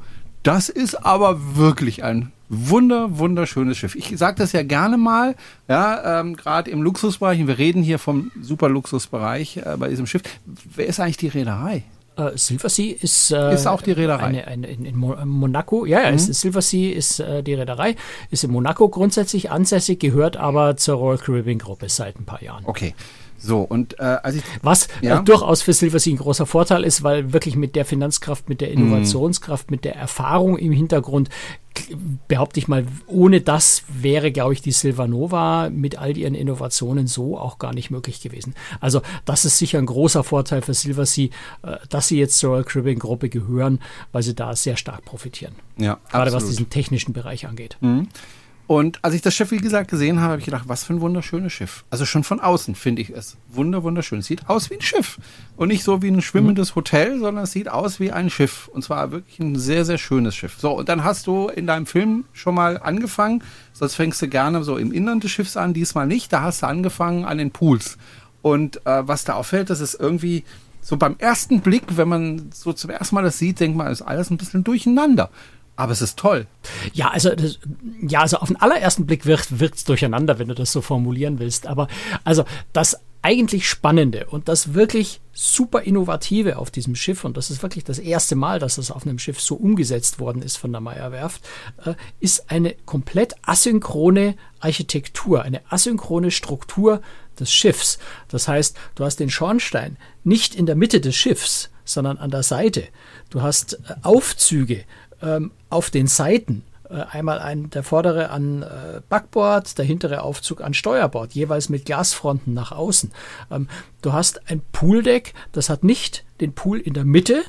Das 0.43 0.69
ist 0.69 1.05
aber 1.05 1.55
wirklich 1.55 2.03
ein 2.03 2.31
wunder, 2.49 3.17
wunderschönes 3.17 3.77
Schiff. 3.77 3.95
Ich 3.95 4.17
sage 4.17 4.37
das 4.37 4.51
ja 4.51 4.63
gerne 4.63 4.97
mal, 4.97 5.35
ja, 5.67 6.19
ähm, 6.19 6.35
gerade 6.35 6.69
im 6.69 6.81
Luxusbereich, 6.81 7.45
wir 7.47 7.57
reden 7.57 7.81
hier 7.81 7.97
vom 7.97 8.31
super 8.41 8.67
Luxusbereich 8.67 9.57
äh, 9.57 9.77
bei 9.77 9.87
diesem 9.87 10.05
Schiff. 10.05 10.21
Wer 10.45 10.87
ist 10.87 10.99
eigentlich 10.99 11.17
die 11.17 11.29
Reederei? 11.29 11.83
Äh, 12.29 12.37
Silversea 12.37 12.95
ist, 12.99 13.31
äh, 13.31 13.53
ist 13.53 13.67
auch 13.67 13.81
die 13.81 13.91
Reederei. 13.91 14.23
Eine, 14.23 14.47
eine, 14.47 14.67
in, 14.67 14.85
in, 14.85 14.97
Monaco, 14.97 15.85
ja, 15.85 16.01
ja, 16.01 16.09
mhm. 16.09 16.15
ist, 16.15 16.33
Silversea 16.33 16.95
ist 16.95 17.19
äh, 17.19 17.43
die 17.43 17.53
Reederei, 17.53 17.95
ist 18.29 18.43
in 18.43 18.51
Monaco 18.51 18.89
grundsätzlich 18.89 19.51
ansässig, 19.51 19.99
gehört 19.99 20.37
aber 20.37 20.77
zur 20.77 20.97
Royal 20.97 21.17
Caribbean 21.17 21.59
Gruppe 21.59 21.89
seit 21.89 22.19
ein 22.19 22.25
paar 22.25 22.41
Jahren. 22.41 22.63
Okay. 22.65 22.93
So, 23.41 23.61
und 23.61 23.99
äh, 23.99 24.03
als 24.03 24.35
ich. 24.35 24.43
Was 24.61 24.87
ja? 25.01 25.19
äh, 25.19 25.23
durchaus 25.23 25.61
für 25.61 25.73
Silversea 25.73 26.13
ein 26.13 26.17
großer 26.17 26.45
Vorteil 26.45 26.83
ist, 26.83 27.03
weil 27.03 27.33
wirklich 27.33 27.55
mit 27.55 27.75
der 27.75 27.85
Finanzkraft, 27.85 28.49
mit 28.49 28.61
der 28.61 28.69
mhm. 28.69 28.77
Innovationskraft, 28.77 29.69
mm. 29.69 29.73
mit 29.73 29.85
der 29.85 29.95
Erfahrung 29.95 30.57
im 30.57 30.71
Hintergrund, 30.71 31.29
behaupte 32.27 32.59
ich 32.59 32.67
mal, 32.67 32.85
ohne 33.07 33.41
das 33.41 33.83
wäre, 33.87 34.31
glaube 34.31 34.53
ich, 34.53 34.61
die 34.61 34.71
Silvanova 34.71 35.69
mit 35.69 35.97
all 35.97 36.17
ihren 36.17 36.35
Innovationen 36.35 37.07
so 37.07 37.37
auch 37.37 37.59
gar 37.59 37.73
nicht 37.73 37.91
möglich 37.91 38.21
gewesen. 38.21 38.55
Also, 38.79 39.01
das 39.25 39.45
ist 39.45 39.57
sicher 39.57 39.79
ein 39.79 39.85
großer 39.85 40.23
Vorteil 40.23 40.61
für 40.61 40.73
Silversea, 40.73 41.29
äh, 41.63 41.77
dass 41.89 42.09
sie 42.09 42.19
jetzt 42.19 42.37
zur 42.37 42.63
Caribbean 42.63 42.99
Gruppe 42.99 43.29
gehören, 43.29 43.79
weil 44.11 44.21
sie 44.23 44.35
da 44.35 44.55
sehr 44.55 44.77
stark 44.77 45.05
profitieren. 45.05 45.55
Ja, 45.77 45.99
Gerade 46.09 46.25
absolut. 46.25 46.43
was 46.43 46.49
diesen 46.49 46.69
technischen 46.69 47.13
Bereich 47.13 47.47
angeht. 47.47 47.77
Mhm. 47.81 48.09
Und 48.71 49.03
als 49.03 49.13
ich 49.15 49.21
das 49.21 49.35
Schiff, 49.35 49.51
wie 49.51 49.57
gesagt, 49.57 49.91
gesehen 49.91 50.21
habe, 50.21 50.31
habe 50.31 50.39
ich 50.39 50.45
gedacht, 50.45 50.63
was 50.67 50.85
für 50.85 50.93
ein 50.93 51.01
wunderschönes 51.01 51.51
Schiff. 51.51 51.83
Also 51.89 52.05
schon 52.05 52.23
von 52.23 52.39
außen 52.39 52.73
finde 52.75 53.01
ich 53.01 53.09
es 53.09 53.35
wunder, 53.49 53.83
wunderschön. 53.83 54.19
Es 54.19 54.27
sieht 54.27 54.47
aus 54.47 54.69
wie 54.69 54.75
ein 54.75 54.81
Schiff. 54.81 55.19
Und 55.57 55.67
nicht 55.67 55.83
so 55.83 56.01
wie 56.01 56.07
ein 56.07 56.21
schwimmendes 56.21 56.73
Hotel, 56.73 57.19
sondern 57.19 57.43
es 57.43 57.51
sieht 57.51 57.67
aus 57.67 57.99
wie 57.99 58.13
ein 58.13 58.29
Schiff. 58.29 58.69
Und 58.69 58.81
zwar 58.81 59.11
wirklich 59.11 59.39
ein 59.39 59.59
sehr, 59.59 59.83
sehr 59.83 59.97
schönes 59.97 60.37
Schiff. 60.37 60.55
So, 60.57 60.71
und 60.71 60.87
dann 60.87 61.03
hast 61.03 61.27
du 61.27 61.49
in 61.49 61.67
deinem 61.67 61.85
Film 61.85 62.23
schon 62.31 62.55
mal 62.55 62.77
angefangen. 62.77 63.43
Sonst 63.73 63.95
fängst 63.95 64.21
du 64.21 64.29
gerne 64.29 64.63
so 64.63 64.77
im 64.77 64.93
Innern 64.93 65.19
des 65.19 65.31
Schiffs 65.31 65.57
an, 65.57 65.73
diesmal 65.73 66.07
nicht. 66.07 66.31
Da 66.31 66.41
hast 66.41 66.61
du 66.61 66.67
angefangen 66.67 67.25
an 67.25 67.39
den 67.39 67.51
Pools. 67.51 67.97
Und 68.41 68.77
äh, 68.85 69.05
was 69.05 69.25
da 69.25 69.33
auffällt, 69.33 69.69
das 69.69 69.81
ist 69.81 69.95
irgendwie 69.95 70.45
so 70.79 70.95
beim 70.95 71.17
ersten 71.17 71.59
Blick, 71.59 71.97
wenn 71.97 72.07
man 72.07 72.51
so 72.53 72.71
zum 72.71 72.89
ersten 72.89 73.15
Mal 73.15 73.23
das 73.25 73.37
sieht, 73.37 73.59
denkt 73.59 73.75
man, 73.75 73.91
ist 73.91 74.01
alles 74.01 74.29
ein 74.29 74.37
bisschen 74.37 74.63
durcheinander. 74.63 75.29
Aber 75.75 75.91
es 75.91 76.01
ist 76.01 76.17
toll. 76.17 76.47
Ja, 76.93 77.09
also, 77.09 77.33
das, 77.33 77.59
ja, 78.01 78.21
also 78.21 78.37
auf 78.37 78.49
den 78.49 78.57
allerersten 78.57 79.05
Blick 79.05 79.25
wirkt 79.25 79.51
es 79.51 79.83
durcheinander, 79.83 80.37
wenn 80.37 80.47
du 80.47 80.53
das 80.53 80.71
so 80.71 80.81
formulieren 80.81 81.39
willst. 81.39 81.65
Aber 81.65 81.87
also 82.23 82.45
das 82.73 82.99
eigentlich 83.23 83.69
Spannende 83.69 84.25
und 84.27 84.47
das 84.47 84.73
wirklich 84.73 85.21
super 85.31 85.81
Innovative 85.81 86.57
auf 86.57 86.71
diesem 86.71 86.95
Schiff, 86.95 87.23
und 87.23 87.37
das 87.37 87.51
ist 87.51 87.61
wirklich 87.61 87.83
das 87.83 87.99
erste 87.99 88.35
Mal, 88.35 88.59
dass 88.59 88.75
das 88.75 88.91
auf 88.91 89.05
einem 89.05 89.19
Schiff 89.19 89.39
so 89.39 89.55
umgesetzt 89.55 90.19
worden 90.19 90.41
ist 90.41 90.57
von 90.57 90.71
der 90.71 90.81
Meyerwerft, 90.81 91.41
äh, 91.85 91.93
ist 92.19 92.49
eine 92.49 92.73
komplett 92.85 93.35
asynchrone 93.43 94.35
Architektur, 94.59 95.43
eine 95.43 95.61
asynchrone 95.69 96.31
Struktur 96.31 97.01
des 97.39 97.53
Schiffs. 97.53 97.99
Das 98.27 98.47
heißt, 98.47 98.75
du 98.95 99.05
hast 99.05 99.19
den 99.19 99.29
Schornstein 99.29 99.97
nicht 100.23 100.55
in 100.55 100.65
der 100.65 100.75
Mitte 100.75 100.99
des 100.99 101.15
Schiffs, 101.15 101.69
sondern 101.85 102.17
an 102.17 102.31
der 102.31 102.43
Seite. 102.43 102.87
Du 103.29 103.41
hast 103.41 103.73
äh, 103.73 103.95
Aufzüge 104.01 104.83
ähm, 105.21 105.51
auf 105.69 105.89
den 105.89 106.07
Seiten. 106.07 106.63
Äh, 106.89 107.05
einmal 107.09 107.39
ein, 107.39 107.69
der 107.69 107.83
vordere 107.83 108.29
an 108.29 108.63
äh, 108.63 109.01
Backbord, 109.07 109.77
der 109.77 109.85
hintere 109.85 110.23
Aufzug 110.23 110.61
an 110.61 110.73
Steuerbord, 110.73 111.33
jeweils 111.33 111.69
mit 111.69 111.85
Glasfronten 111.85 112.53
nach 112.53 112.71
außen. 112.71 113.11
Ähm, 113.49 113.69
du 114.01 114.11
hast 114.13 114.49
ein 114.49 114.61
Pooldeck, 114.71 115.33
das 115.53 115.69
hat 115.69 115.83
nicht 115.83 116.25
den 116.41 116.53
Pool 116.53 116.79
in 116.79 116.93
der 116.93 117.05
Mitte, 117.05 117.43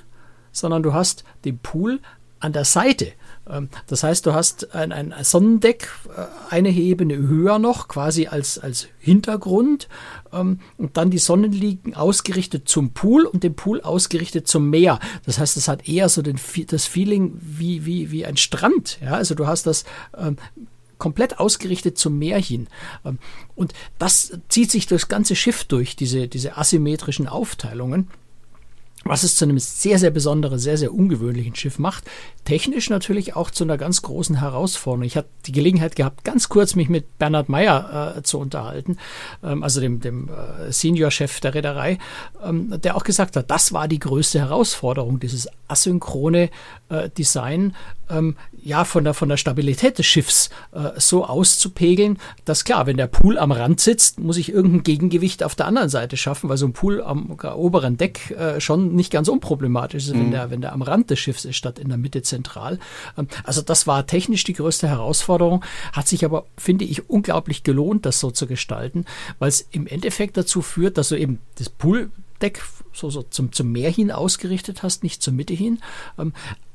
sondern 0.53 0.83
du 0.83 0.93
hast 0.93 1.25
den 1.45 1.59
Pool 1.59 2.01
an 2.39 2.53
der 2.53 2.65
Seite. 2.65 3.13
Ähm, 3.53 3.69
das 3.87 4.03
heißt, 4.03 4.27
du 4.27 4.35
hast 4.35 4.75
ein, 4.75 4.93
ein 4.93 5.15
Sonnendeck 5.23 5.89
äh, 6.17 6.25
eine 6.51 6.71
Ebene 6.71 7.17
höher 7.17 7.59
noch, 7.59 7.89
quasi 7.89 8.27
als, 8.27 8.59
als 8.59 8.89
Hintergrund. 8.99 9.89
Ähm, 10.33 10.61
und 10.79 10.97
dann 10.97 11.11
die 11.11 11.19
Sonnenliegen 11.19 11.95
ausgerichtet 11.95 12.69
zum 12.69 12.93
Pool 12.93 13.25
und 13.25 13.45
den 13.45 13.55
Pool 13.55 13.81
ausgerichtet 13.83 14.49
zum 14.49 14.71
Meer. 14.71 14.99
Das 15.27 15.39
heißt, 15.39 15.57
es 15.57 15.69
hat 15.69 15.89
eher 15.89 16.09
so 16.09 16.23
den, 16.23 16.41
das 16.69 16.87
Feeling 16.87 17.39
wie, 17.41 17.85
wie, 17.85 18.11
wie 18.11 18.25
ein 18.25 18.37
Strand. 18.37 18.99
Ja, 19.03 19.13
also 19.13 19.35
du 19.35 19.47
hast 19.47 19.67
das 19.67 19.85
ähm, 20.17 20.37
komplett 20.99 21.41
ausgerichtet 21.41 21.99
zum 21.99 22.17
Meer 22.17 22.39
hin. 22.39 22.69
Und 23.57 23.73
das 23.99 24.39
zieht 24.49 24.71
sich 24.71 24.87
durchs 24.87 25.09
ganze 25.09 25.35
Schiff 25.35 25.65
durch, 25.65 25.97
diese, 25.97 26.29
diese 26.29 26.57
asymmetrischen 26.57 27.27
Aufteilungen 27.27 28.09
was 29.05 29.23
es 29.23 29.37
zu 29.37 29.45
einem 29.45 29.59
sehr, 29.59 29.99
sehr 29.99 30.11
besonderen, 30.11 30.59
sehr, 30.59 30.77
sehr 30.77 30.95
ungewöhnlichen 30.95 31.55
Schiff 31.55 31.79
macht. 31.79 32.05
Technisch 32.45 32.91
natürlich 32.91 33.37
auch 33.37 33.51
zu 33.51 33.65
einer 33.65 33.79
ganz 33.79 34.03
großen 34.03 34.37
Herausforderung. 34.41 35.05
Ich 35.05 35.17
hatte 35.17 35.29
die 35.47 35.53
Gelegenheit 35.53 35.97
gehabt, 35.97 36.25
ganz 36.25 36.49
kurz 36.49 36.75
mich 36.75 36.89
mit 36.89 37.19
Bernhard 37.19 37.49
Meyer 37.49 38.17
äh, 38.17 38.23
zu 38.23 38.39
unterhalten, 38.39 38.99
ähm, 39.43 39.63
also 39.63 39.81
dem, 39.81 40.01
dem 40.01 40.29
äh, 40.29 40.73
Senior-Chef 40.73 41.41
der 41.41 41.55
Reederei, 41.55 41.99
ähm, 42.45 42.81
der 42.81 42.97
auch 42.97 43.05
gesagt 43.05 43.37
hat, 43.37 43.51
das 43.51 43.73
war 43.73 43.89
die 43.89 43.99
größte 43.99 44.39
Herausforderung, 44.39 45.21
dieses 45.21 45.49
asynchrone 45.69 46.51
äh, 46.89 47.11
Design 47.11 47.75
ähm, 48.13 48.37
ja 48.63 48.85
von 48.85 49.05
der, 49.05 49.15
von 49.15 49.29
der 49.29 49.37
Stabilität 49.37 49.99
des 49.99 50.07
Schiffs 50.07 50.51
äh, 50.73 50.91
so 50.97 51.25
auszupegeln, 51.25 52.19
dass 52.45 52.65
klar, 52.65 52.87
wenn 52.87 52.97
der 52.97 53.07
Pool 53.07 53.39
am 53.39 53.53
Rand 53.53 53.81
sitzt, 53.81 54.21
muss 54.21 54.37
ich 54.37 54.53
irgendein 54.53 54.83
Gegengewicht 54.83 55.43
auf 55.43 55.55
der 55.55 55.67
anderen 55.67 55.89
Seite 55.89 56.17
schaffen, 56.17 56.49
weil 56.49 56.57
so 56.57 56.67
ein 56.67 56.73
Pool 56.73 57.03
am 57.03 57.39
oberen 57.57 57.97
Deck 57.97 58.31
äh, 58.33 58.61
schon 58.61 58.92
nicht 58.95 59.11
ganz 59.11 59.29
unproblematisch 59.29 60.07
ist, 60.07 60.15
mhm. 60.15 60.21
wenn, 60.21 60.31
der, 60.31 60.51
wenn 60.51 60.61
der 60.61 60.73
am 60.73 60.83
Rand 60.83 61.11
des 61.11 61.19
Schiffs 61.19 61.45
ist, 61.45 61.57
statt 61.57 61.79
in 61.79 61.89
der 61.89 61.99
Mitte 61.99 62.23
zentral. 62.23 62.79
Ähm, 63.17 63.29
also 63.45 63.63
das 63.63 63.87
war 63.87 64.07
technisch 64.07 64.45
die 64.45 64.53
größte 64.53 64.89
Herausforderung, 64.89 65.65
hat 65.93 66.09
sich 66.09 66.25
aber, 66.25 66.47
finde 66.57 66.85
ich, 66.85 67.09
unglaublich 67.09 67.63
gelohnt, 67.63 68.07
das 68.07 68.21
so 68.21 68.31
zu 68.31 68.47
gestalten, 68.47 69.05
weil 69.39 69.49
es 69.49 69.67
im 69.71 69.87
Endeffekt 69.87 70.37
dazu 70.37 70.63
führt, 70.63 70.99
dass 70.99 71.09
du 71.09 71.17
eben 71.17 71.39
das 71.57 71.69
Pooldeck 71.69 72.63
so, 72.93 73.11
so 73.11 73.23
zum, 73.23 73.53
zum 73.53 73.73
Meer 73.73 73.91
hin 73.91 74.11
ausgerichtet 74.11 74.83
hast, 74.83 75.03
nicht 75.03 75.23
zur 75.23 75.33
Mitte 75.33 75.55
hin, 75.55 75.81
ähm, 76.19 76.33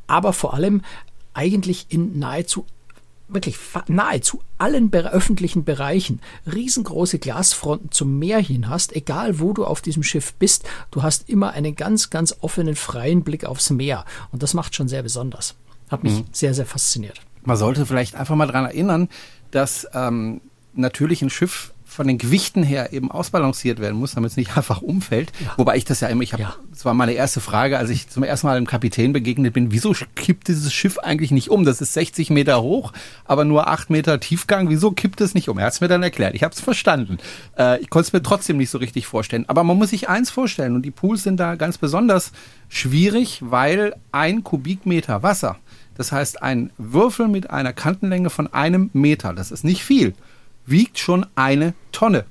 aber 0.08 0.34
vor 0.34 0.54
allem 0.54 0.82
eigentlich 1.34 1.88
in 1.90 2.18
nahezu 2.18 2.66
wirklich 3.28 3.58
nahezu 3.88 4.42
allen 4.58 4.94
öffentlichen 4.94 5.64
Bereichen 5.64 6.22
riesengroße 6.52 7.20
Glasfronten 7.20 7.92
zum 7.92 8.18
Meer 8.20 8.40
hin 8.40 8.70
hast, 8.70 8.96
egal 8.96 9.40
wo 9.40 9.54
du 9.54 9.66
auf 9.66 9.82
diesem 9.82 10.04
Schiff 10.04 10.34
bist, 10.34 10.64
du 10.92 11.04
hast 11.04 11.30
immer 11.30 11.52
einen 11.52 11.76
ganz, 11.76 12.10
ganz 12.10 12.36
offenen, 12.42 12.76
freien 12.76 13.24
Blick 13.24 13.46
aufs 13.46 13.70
Meer. 13.70 14.06
Und 14.32 14.44
das 14.44 14.54
macht 14.54 14.76
schon 14.76 14.88
sehr 14.88 15.04
besonders. 15.04 15.56
Hat 15.90 16.04
mich 16.04 16.14
mhm. 16.14 16.26
sehr, 16.32 16.54
sehr 16.54 16.66
fasziniert. 16.66 17.22
Man 17.44 17.58
sollte 17.58 17.86
vielleicht 17.86 18.16
einfach 18.16 18.36
mal 18.36 18.48
daran 18.48 18.66
erinnern, 18.66 19.10
dass 19.52 19.88
ähm, 19.94 20.42
natürlich 20.74 21.22
ein 21.22 21.30
Schiff 21.30 21.74
von 21.98 22.08
den 22.08 22.20
Gewichten 22.20 22.62
her 22.62 22.94
eben 22.94 23.10
ausbalanciert 23.10 23.80
werden 23.80 23.98
muss, 23.98 24.14
damit 24.14 24.30
es 24.30 24.38
nicht 24.38 24.52
einfach 24.58 24.84
umfällt. 24.84 25.32
Ja. 25.44 25.54
Wobei 25.58 25.78
ich 25.78 25.84
das 25.84 26.00
ja 26.00 26.08
immer, 26.10 26.22
ich 26.22 26.32
habe, 26.32 26.44
ja. 26.44 26.56
das 26.70 26.86
war 26.86 26.94
meine 26.94 27.14
erste 27.14 27.42
Frage, 27.42 27.80
als 27.80 27.90
ich 27.90 28.08
zum 28.08 28.22
ersten 28.22 28.46
Mal 28.46 28.56
dem 28.56 28.68
Kapitän 28.68 29.14
begegnet 29.14 29.54
bin, 29.54 29.72
wieso 29.72 29.96
kippt 30.14 30.48
dieses 30.48 30.72
Schiff 30.72 31.00
eigentlich 31.00 31.32
nicht 31.32 31.50
um? 31.50 31.66
Das 31.66 31.82
ist 31.82 31.94
60 31.94 32.30
Meter 32.30 32.62
hoch, 32.62 32.94
aber 33.26 33.46
nur 33.46 33.68
8 33.68 33.90
Meter 33.90 34.20
Tiefgang. 34.20 34.70
Wieso 34.70 34.92
kippt 34.92 35.22
es 35.22 35.34
nicht 35.34 35.50
um? 35.50 35.58
Er 35.58 35.66
hat 35.66 35.74
es 35.74 35.82
mir 35.82 35.88
dann 35.88 36.04
erklärt. 36.04 36.36
Ich 36.36 36.44
habe 36.44 36.54
es 36.54 36.62
verstanden. 36.62 37.18
Äh, 37.58 37.82
ich 37.82 37.90
konnte 37.90 38.08
es 38.08 38.14
mir 38.14 38.22
trotzdem 38.22 38.58
nicht 38.58 38.70
so 38.70 38.78
richtig 38.78 39.08
vorstellen. 39.08 39.46
Aber 39.48 39.64
man 39.64 39.76
muss 39.76 39.90
sich 39.90 40.08
eins 40.08 40.30
vorstellen 40.30 40.76
und 40.76 40.84
die 40.84 40.92
Pools 40.92 41.24
sind 41.24 41.40
da 41.40 41.56
ganz 41.56 41.80
besonders 41.80 42.32
schwierig, 42.70 43.40
weil 43.42 43.96
ein 44.12 44.44
Kubikmeter 44.44 45.24
Wasser, 45.24 45.58
das 45.96 46.12
heißt 46.12 46.44
ein 46.44 46.70
Würfel 46.78 47.28
mit 47.28 47.50
einer 47.50 47.74
Kantenlänge 47.74 48.30
von 48.30 48.54
einem 48.54 48.92
Meter, 48.94 49.34
das 49.34 49.50
ist 49.52 49.64
nicht 49.64 49.84
viel 49.84 50.14
wiegt 50.68 51.00
schon 51.00 51.26
eine 51.36 51.74
Tonne. 51.92 52.26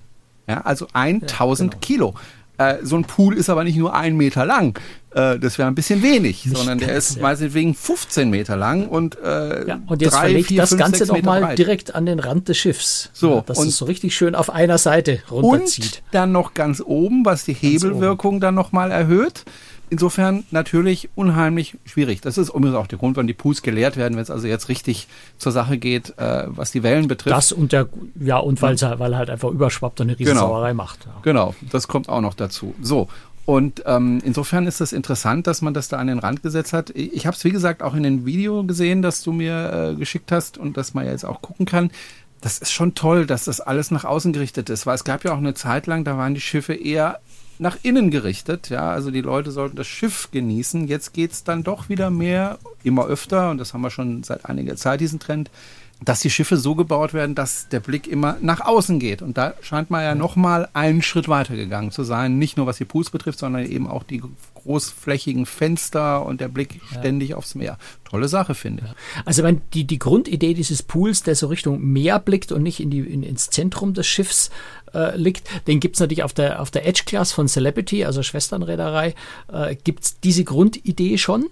Ja, 0.46 0.60
also 0.60 0.86
1000 0.92 1.30
ja, 1.30 1.78
genau. 1.78 1.80
Kilo. 1.80 2.14
Äh, 2.58 2.76
so 2.82 2.96
ein 2.96 3.04
Pool 3.04 3.36
ist 3.36 3.50
aber 3.50 3.64
nicht 3.64 3.76
nur 3.76 3.94
ein 3.94 4.16
Meter 4.16 4.46
lang. 4.46 4.78
Äh, 5.10 5.38
das 5.38 5.58
wäre 5.58 5.68
ein 5.68 5.74
bisschen 5.74 6.02
wenig, 6.02 6.46
nicht 6.46 6.56
sondern 6.56 6.78
der 6.78 6.94
ist 6.94 7.16
ja. 7.16 7.22
meinetwegen 7.22 7.74
15 7.74 8.30
Meter 8.30 8.56
lang 8.56 8.86
und, 8.86 9.18
äh, 9.18 9.66
ja, 9.66 9.80
und 9.86 10.00
jetzt 10.00 10.14
drei, 10.14 10.20
verlegt 10.20 10.48
vier, 10.48 10.62
das 10.62 10.70
fünf, 10.70 10.80
Ganze 10.80 11.06
nochmal 11.06 11.54
direkt 11.54 11.94
an 11.94 12.06
den 12.06 12.18
Rand 12.18 12.48
des 12.48 12.56
Schiffs. 12.56 13.10
So, 13.12 13.36
ja, 13.36 13.40
dass 13.42 13.58
und, 13.58 13.68
es 13.68 13.76
so 13.76 13.84
richtig 13.84 14.16
schön 14.16 14.34
auf 14.34 14.48
einer 14.48 14.78
Seite 14.78 15.20
runterzieht. 15.30 16.02
Und 16.04 16.14
dann 16.14 16.32
noch 16.32 16.54
ganz 16.54 16.80
oben, 16.80 17.26
was 17.26 17.44
die 17.44 17.52
Hebelwirkung 17.54 18.40
dann 18.40 18.54
nochmal 18.54 18.90
erhöht 18.90 19.44
insofern 19.90 20.44
natürlich 20.50 21.08
unheimlich 21.14 21.76
schwierig. 21.84 22.20
Das 22.20 22.38
ist 22.38 22.48
übrigens 22.48 22.74
auch 22.74 22.86
der 22.86 22.98
Grund, 22.98 23.16
wann 23.16 23.26
die 23.26 23.34
Pools 23.34 23.62
geleert 23.62 23.96
werden, 23.96 24.14
wenn 24.14 24.22
es 24.22 24.30
also 24.30 24.46
jetzt 24.46 24.68
richtig 24.68 25.08
zur 25.38 25.52
Sache 25.52 25.78
geht, 25.78 26.18
äh, 26.18 26.44
was 26.48 26.72
die 26.72 26.82
Wellen 26.82 27.08
betrifft. 27.08 27.36
Das 27.36 27.52
und 27.52 27.72
der, 27.72 27.88
ja, 28.20 28.38
und 28.38 28.60
weil 28.62 28.76
ja. 28.76 28.98
weil 28.98 29.16
halt 29.16 29.30
einfach 29.30 29.50
überschwappt 29.50 30.00
und 30.00 30.08
eine 30.08 30.16
genau. 30.16 30.40
Sauerei 30.40 30.74
macht. 30.74 31.06
Ja. 31.06 31.12
Genau, 31.22 31.54
das 31.70 31.88
kommt 31.88 32.08
auch 32.08 32.20
noch 32.20 32.34
dazu. 32.34 32.74
So. 32.80 33.08
Und 33.44 33.84
ähm, 33.86 34.20
insofern 34.24 34.66
ist 34.66 34.74
es 34.74 34.90
das 34.90 34.92
interessant, 34.92 35.46
dass 35.46 35.62
man 35.62 35.72
das 35.72 35.86
da 35.86 35.98
an 35.98 36.08
den 36.08 36.18
Rand 36.18 36.42
gesetzt 36.42 36.72
hat. 36.72 36.90
Ich 36.90 37.28
habe 37.28 37.36
es, 37.36 37.44
wie 37.44 37.52
gesagt, 37.52 37.80
auch 37.80 37.94
in 37.94 38.02
dem 38.02 38.26
Video 38.26 38.64
gesehen, 38.64 39.02
das 39.02 39.22
du 39.22 39.30
mir 39.30 39.92
äh, 39.92 39.94
geschickt 39.94 40.32
hast 40.32 40.58
und 40.58 40.76
das 40.76 40.94
man 40.94 41.06
ja 41.06 41.12
jetzt 41.12 41.24
auch 41.24 41.42
gucken 41.42 41.64
kann. 41.64 41.92
Das 42.40 42.58
ist 42.58 42.72
schon 42.72 42.96
toll, 42.96 43.24
dass 43.24 43.44
das 43.44 43.60
alles 43.60 43.92
nach 43.92 44.04
außen 44.04 44.32
gerichtet 44.32 44.68
ist, 44.68 44.84
weil 44.84 44.96
es 44.96 45.04
gab 45.04 45.24
ja 45.24 45.32
auch 45.32 45.38
eine 45.38 45.54
Zeit 45.54 45.86
lang, 45.86 46.02
da 46.02 46.18
waren 46.18 46.34
die 46.34 46.40
Schiffe 46.40 46.74
eher 46.74 47.20
nach 47.58 47.78
innen 47.82 48.10
gerichtet. 48.10 48.68
Ja, 48.68 48.90
also 48.90 49.10
die 49.10 49.20
Leute 49.20 49.50
sollten 49.50 49.76
das 49.76 49.86
Schiff 49.86 50.30
genießen. 50.30 50.88
Jetzt 50.88 51.12
geht 51.12 51.32
es 51.32 51.44
dann 51.44 51.62
doch 51.62 51.88
wieder 51.88 52.10
mehr, 52.10 52.58
immer 52.82 53.06
öfter, 53.06 53.50
und 53.50 53.58
das 53.58 53.74
haben 53.74 53.82
wir 53.82 53.90
schon 53.90 54.22
seit 54.22 54.44
einiger 54.44 54.76
Zeit, 54.76 55.00
diesen 55.00 55.18
Trend, 55.18 55.50
dass 56.04 56.20
die 56.20 56.30
Schiffe 56.30 56.58
so 56.58 56.74
gebaut 56.74 57.14
werden, 57.14 57.34
dass 57.34 57.68
der 57.68 57.80
Blick 57.80 58.06
immer 58.06 58.36
nach 58.42 58.60
außen 58.60 58.98
geht. 58.98 59.22
Und 59.22 59.38
da 59.38 59.54
scheint 59.62 59.90
man 59.90 60.02
ja 60.02 60.14
nochmal 60.14 60.68
einen 60.74 61.00
Schritt 61.00 61.26
weiter 61.28 61.56
gegangen 61.56 61.90
zu 61.90 62.04
sein. 62.04 62.38
Nicht 62.38 62.58
nur 62.58 62.66
was 62.66 62.76
die 62.76 62.84
Pools 62.84 63.08
betrifft, 63.08 63.38
sondern 63.38 63.64
eben 63.64 63.88
auch 63.88 64.02
die 64.02 64.22
großflächigen 64.54 65.46
Fenster 65.46 66.26
und 66.26 66.40
der 66.42 66.48
Blick 66.48 66.80
ja. 66.90 67.00
ständig 67.00 67.34
aufs 67.34 67.54
Meer. 67.54 67.78
Tolle 68.04 68.28
Sache, 68.28 68.54
finde 68.54 68.84
ich. 68.84 69.26
Also 69.26 69.42
wenn 69.42 69.62
die, 69.72 69.84
die 69.84 69.98
Grundidee 69.98 70.52
dieses 70.52 70.82
Pools, 70.82 71.22
der 71.22 71.34
so 71.34 71.46
Richtung 71.46 71.82
Meer 71.82 72.18
blickt 72.18 72.52
und 72.52 72.62
nicht 72.62 72.80
in 72.80 72.90
die, 72.90 73.00
in, 73.00 73.22
ins 73.22 73.48
Zentrum 73.48 73.94
des 73.94 74.06
Schiffs 74.06 74.50
äh, 74.92 75.16
liegt, 75.16 75.48
den 75.66 75.80
gibt 75.80 75.96
es 75.96 76.00
natürlich 76.00 76.24
auf 76.24 76.34
der, 76.34 76.60
auf 76.60 76.70
der 76.70 76.86
Edge-Class 76.86 77.32
von 77.32 77.48
Celebrity, 77.48 78.04
also 78.04 78.22
Schwesternreederei, 78.22 79.14
äh, 79.50 79.74
gibt 79.76 80.04
es 80.04 80.20
diese 80.20 80.44
Grundidee 80.44 81.16
schon. 81.16 81.46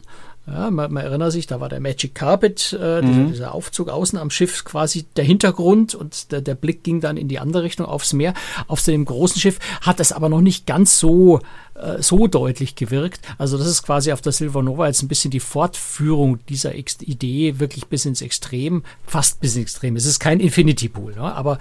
Ja, 0.46 0.70
man, 0.70 0.92
man, 0.92 1.02
erinnert 1.02 1.32
sich, 1.32 1.46
da 1.46 1.60
war 1.60 1.70
der 1.70 1.80
Magic 1.80 2.14
Carpet, 2.14 2.76
äh, 2.78 3.00
mhm. 3.00 3.06
dieser, 3.06 3.24
dieser, 3.28 3.54
Aufzug 3.54 3.88
außen 3.88 4.18
am 4.18 4.28
Schiff 4.28 4.64
quasi 4.64 5.06
der 5.16 5.24
Hintergrund 5.24 5.94
und 5.94 6.32
der, 6.32 6.42
der, 6.42 6.54
Blick 6.54 6.84
ging 6.84 7.00
dann 7.00 7.16
in 7.16 7.28
die 7.28 7.38
andere 7.38 7.62
Richtung 7.62 7.86
aufs 7.86 8.12
Meer. 8.12 8.34
Auf 8.68 8.82
dem 8.82 9.06
großen 9.06 9.40
Schiff 9.40 9.58
hat 9.80 10.00
das 10.00 10.12
aber 10.12 10.28
noch 10.28 10.42
nicht 10.42 10.66
ganz 10.66 10.98
so, 10.98 11.40
äh, 11.74 12.02
so 12.02 12.26
deutlich 12.26 12.76
gewirkt. 12.76 13.22
Also 13.38 13.56
das 13.56 13.66
ist 13.66 13.84
quasi 13.84 14.12
auf 14.12 14.20
der 14.20 14.32
Silver 14.32 14.62
Nova 14.62 14.86
jetzt 14.86 15.02
ein 15.02 15.08
bisschen 15.08 15.30
die 15.30 15.40
Fortführung 15.40 16.44
dieser 16.46 16.74
Ex 16.74 16.98
Idee, 17.00 17.58
wirklich 17.58 17.86
bis 17.86 18.04
ins 18.04 18.20
Extrem, 18.20 18.84
fast 19.06 19.40
bis 19.40 19.56
ins 19.56 19.62
Extrem. 19.62 19.96
Es 19.96 20.04
ist 20.04 20.20
kein 20.20 20.40
Infinity 20.40 20.90
Pool, 20.90 21.14
ne, 21.14 21.34
aber 21.34 21.58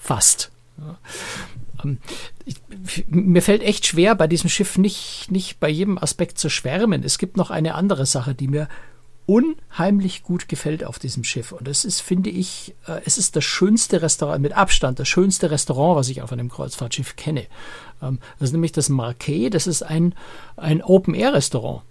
fast. 0.00 0.50
Ja. 0.78 0.96
Ähm, 1.84 1.98
mir 3.08 3.42
fällt 3.42 3.62
echt 3.62 3.86
schwer, 3.86 4.14
bei 4.14 4.26
diesem 4.26 4.50
Schiff 4.50 4.78
nicht, 4.78 5.30
nicht 5.30 5.60
bei 5.60 5.68
jedem 5.68 5.98
Aspekt 5.98 6.38
zu 6.38 6.48
schwärmen. 6.48 7.02
Es 7.02 7.18
gibt 7.18 7.36
noch 7.36 7.50
eine 7.50 7.74
andere 7.74 8.06
Sache, 8.06 8.34
die 8.34 8.48
mir 8.48 8.68
unheimlich 9.26 10.22
gut 10.22 10.48
gefällt 10.48 10.84
auf 10.84 10.98
diesem 10.98 11.22
Schiff. 11.22 11.52
Und 11.52 11.68
es 11.68 11.84
ist, 11.84 12.00
finde 12.00 12.30
ich, 12.30 12.74
äh, 12.86 13.02
es 13.04 13.18
ist 13.18 13.36
das 13.36 13.44
schönste 13.44 14.00
Restaurant, 14.00 14.40
mit 14.40 14.54
Abstand 14.54 14.98
das 14.98 15.08
schönste 15.08 15.50
Restaurant, 15.50 15.96
was 15.96 16.08
ich 16.08 16.22
auf 16.22 16.32
einem 16.32 16.48
Kreuzfahrtschiff 16.48 17.14
kenne. 17.16 17.46
Ähm, 18.00 18.20
das 18.38 18.48
ist 18.48 18.52
nämlich 18.52 18.72
das 18.72 18.88
Marquet, 18.88 19.50
das 19.50 19.66
ist 19.66 19.82
ein, 19.82 20.14
ein 20.56 20.82
Open-Air-Restaurant 20.82 21.82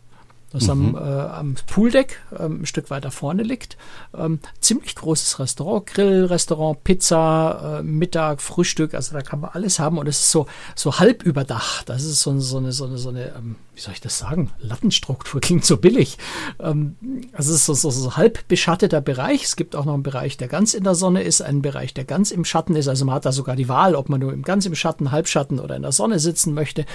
das 0.51 0.63
mhm. 0.63 0.69
am, 0.69 0.95
äh, 0.95 0.99
am 0.99 1.55
Pooldeck 1.67 2.21
ähm, 2.37 2.61
ein 2.61 2.65
Stück 2.65 2.89
weiter 2.89 3.11
vorne 3.11 3.43
liegt. 3.43 3.77
Ähm, 4.15 4.39
ziemlich 4.61 4.95
großes 4.95 5.39
Restaurant, 5.39 5.85
Grillrestaurant, 5.87 6.83
Pizza, 6.83 7.79
äh, 7.79 7.83
Mittag, 7.83 8.41
Frühstück, 8.41 8.93
also 8.93 9.13
da 9.13 9.21
kann 9.21 9.41
man 9.41 9.51
alles 9.53 9.79
haben 9.79 9.97
und 9.97 10.07
es 10.07 10.19
ist 10.19 10.31
so, 10.31 10.47
so 10.75 10.99
halb 10.99 11.23
überdacht. 11.23 11.89
Das 11.89 12.03
ist 12.03 12.21
so, 12.21 12.37
so 12.39 12.57
eine, 12.57 12.71
so 12.71 12.85
eine, 12.85 12.97
so 12.97 13.09
eine 13.09 13.35
ähm, 13.35 13.55
wie 13.77 13.81
soll 13.81 13.93
ich 13.93 14.01
das 14.01 14.17
sagen? 14.17 14.49
Lattenstruktur 14.59 15.39
klingt 15.41 15.63
so 15.63 15.77
billig. 15.77 16.17
Ähm, 16.59 16.95
also 17.31 17.51
es 17.53 17.59
ist 17.59 17.65
so, 17.67 17.73
so, 17.75 17.91
so 17.91 18.17
halb 18.17 18.47
beschatteter 18.47 19.01
Bereich. 19.01 19.43
Es 19.43 19.55
gibt 19.55 19.75
auch 19.75 19.85
noch 19.85 19.93
einen 19.93 20.01
Bereich, 20.01 20.35
der 20.35 20.47
ganz 20.47 20.73
in 20.73 20.83
der 20.83 20.95
Sonne 20.95 21.21
ist, 21.21 21.41
einen 21.41 21.61
Bereich, 21.61 21.93
der 21.93 22.03
ganz 22.03 22.31
im 22.31 22.43
Schatten 22.43 22.75
ist. 22.75 22.87
Also 22.87 23.05
man 23.05 23.13
hat 23.13 23.25
da 23.25 23.31
sogar 23.31 23.55
die 23.55 23.69
Wahl, 23.69 23.93
ob 23.93 24.09
man 24.09 24.19
nur 24.19 24.33
im, 24.33 24.41
ganz 24.41 24.65
im 24.65 24.73
Schatten, 24.73 25.11
Halbschatten 25.11 25.59
oder 25.59 25.75
in 25.75 25.83
der 25.83 25.91
Sonne 25.91 26.17
sitzen 26.17 26.55
möchte. 26.55 26.85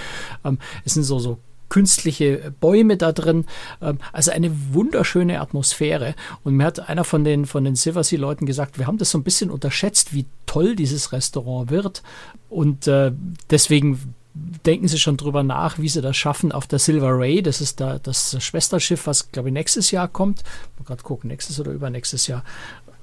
Ähm, 0.43 0.59
es 0.83 0.95
sind 0.95 1.03
so, 1.03 1.19
so 1.19 1.37
künstliche 1.73 2.53
Bäume 2.59 2.97
da 2.97 3.11
drin. 3.11 3.45
Ähm, 3.81 3.97
also 4.11 4.29
eine 4.29 4.51
wunderschöne 4.73 5.41
Atmosphäre. 5.41 6.13
Und 6.43 6.55
mir 6.55 6.65
hat 6.65 6.87
einer 6.87 7.03
von 7.03 7.23
den, 7.23 7.47
von 7.47 7.63
den 7.63 7.75
Silversea-Leuten 7.75 8.45
gesagt, 8.45 8.77
wir 8.77 8.85
haben 8.85 8.99
das 8.99 9.09
so 9.09 9.17
ein 9.17 9.23
bisschen 9.23 9.49
unterschätzt, 9.49 10.13
wie 10.13 10.27
toll 10.45 10.75
dieses 10.75 11.11
Restaurant 11.11 11.71
wird. 11.71 12.03
Und 12.47 12.87
äh, 12.87 13.11
deswegen 13.49 14.13
denken 14.35 14.87
Sie 14.87 14.99
schon 14.99 15.17
drüber 15.17 15.41
nach, 15.41 15.79
wie 15.79 15.89
Sie 15.89 16.01
das 16.01 16.15
schaffen 16.15 16.51
auf 16.51 16.67
der 16.67 16.77
Silver 16.77 17.17
Ray. 17.17 17.41
Das 17.41 17.59
ist 17.59 17.79
da 17.79 17.97
das 17.97 18.37
Schwesterschiff, 18.43 19.07
was 19.07 19.31
glaube 19.31 19.49
ich 19.49 19.53
nächstes 19.53 19.89
Jahr 19.89 20.07
kommt. 20.07 20.43
Mal 20.77 20.85
gerade 20.85 21.01
gucken, 21.01 21.29
nächstes 21.29 21.59
oder 21.59 21.71
übernächstes 21.71 22.27
Jahr 22.27 22.43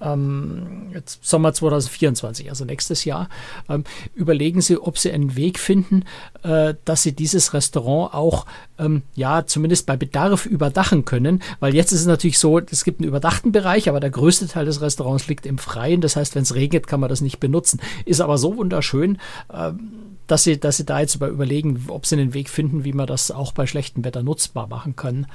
ähm, 0.01 0.93
Sommer 1.21 1.53
2024, 1.53 2.49
also 2.49 2.65
nächstes 2.65 3.05
Jahr, 3.05 3.29
ähm, 3.69 3.85
überlegen 4.15 4.61
Sie, 4.61 4.79
ob 4.79 4.99
Sie 4.99 5.11
einen 5.11 5.37
Weg 5.37 5.59
finden, 5.59 6.05
äh, 6.43 6.75
dass 6.85 7.03
Sie 7.03 7.13
dieses 7.13 7.55
Restaurant 7.55 8.15
auch, 8.15 8.47
ähm, 8.79 9.03
ja, 9.15 9.47
zumindest 9.47 9.87
bei 9.87 9.97
Bedarf 9.97 10.47
überdachen 10.47 11.05
können, 11.05 11.43
weil 11.61 11.75
jetzt 11.75 11.93
ist 11.93 12.01
es 12.01 12.07
natürlich 12.07 12.39
so, 12.39 12.59
es 12.59 12.85
gibt 12.85 13.01
einen 13.01 13.09
überdachten 13.09 13.53
Bereich, 13.53 13.89
aber 13.89 14.01
der 14.01 14.11
größte 14.11 14.49
Teil 14.49 14.67
des 14.67 14.81
Restaurants 14.81 15.29
liegt 15.29 15.47
im 15.47 15.59
Freien, 15.59 16.01
das 16.01 16.17
heißt, 16.17 16.35
wenn 16.35 16.43
es 16.43 16.55
regnet, 16.55 16.87
kann 16.87 17.01
man 17.01 17.09
das 17.09 17.21
nicht 17.21 17.41
benutzen. 17.41 17.81
Ist 18.05 18.21
aber 18.21 18.39
so 18.39 18.57
wunderschön, 18.57 19.19
ähm, 19.53 19.91
dass 20.27 20.45
sie, 20.45 20.61
dass 20.61 20.77
sie 20.77 20.85
da 20.85 21.01
jetzt 21.01 21.17
überlegen, 21.17 21.87
ob 21.89 22.07
sie 22.07 22.15
einen 22.15 22.35
Weg 22.35 22.49
finden, 22.51 22.85
wie 22.85 22.93
man 22.93 23.09
das 23.09 23.33
auch 23.33 23.51
bei 23.53 23.67
schlechtem 23.67 24.05
Wetter 24.05 24.23
nutzbar 24.23 24.69
machen 24.69 24.95
kann 24.95 25.27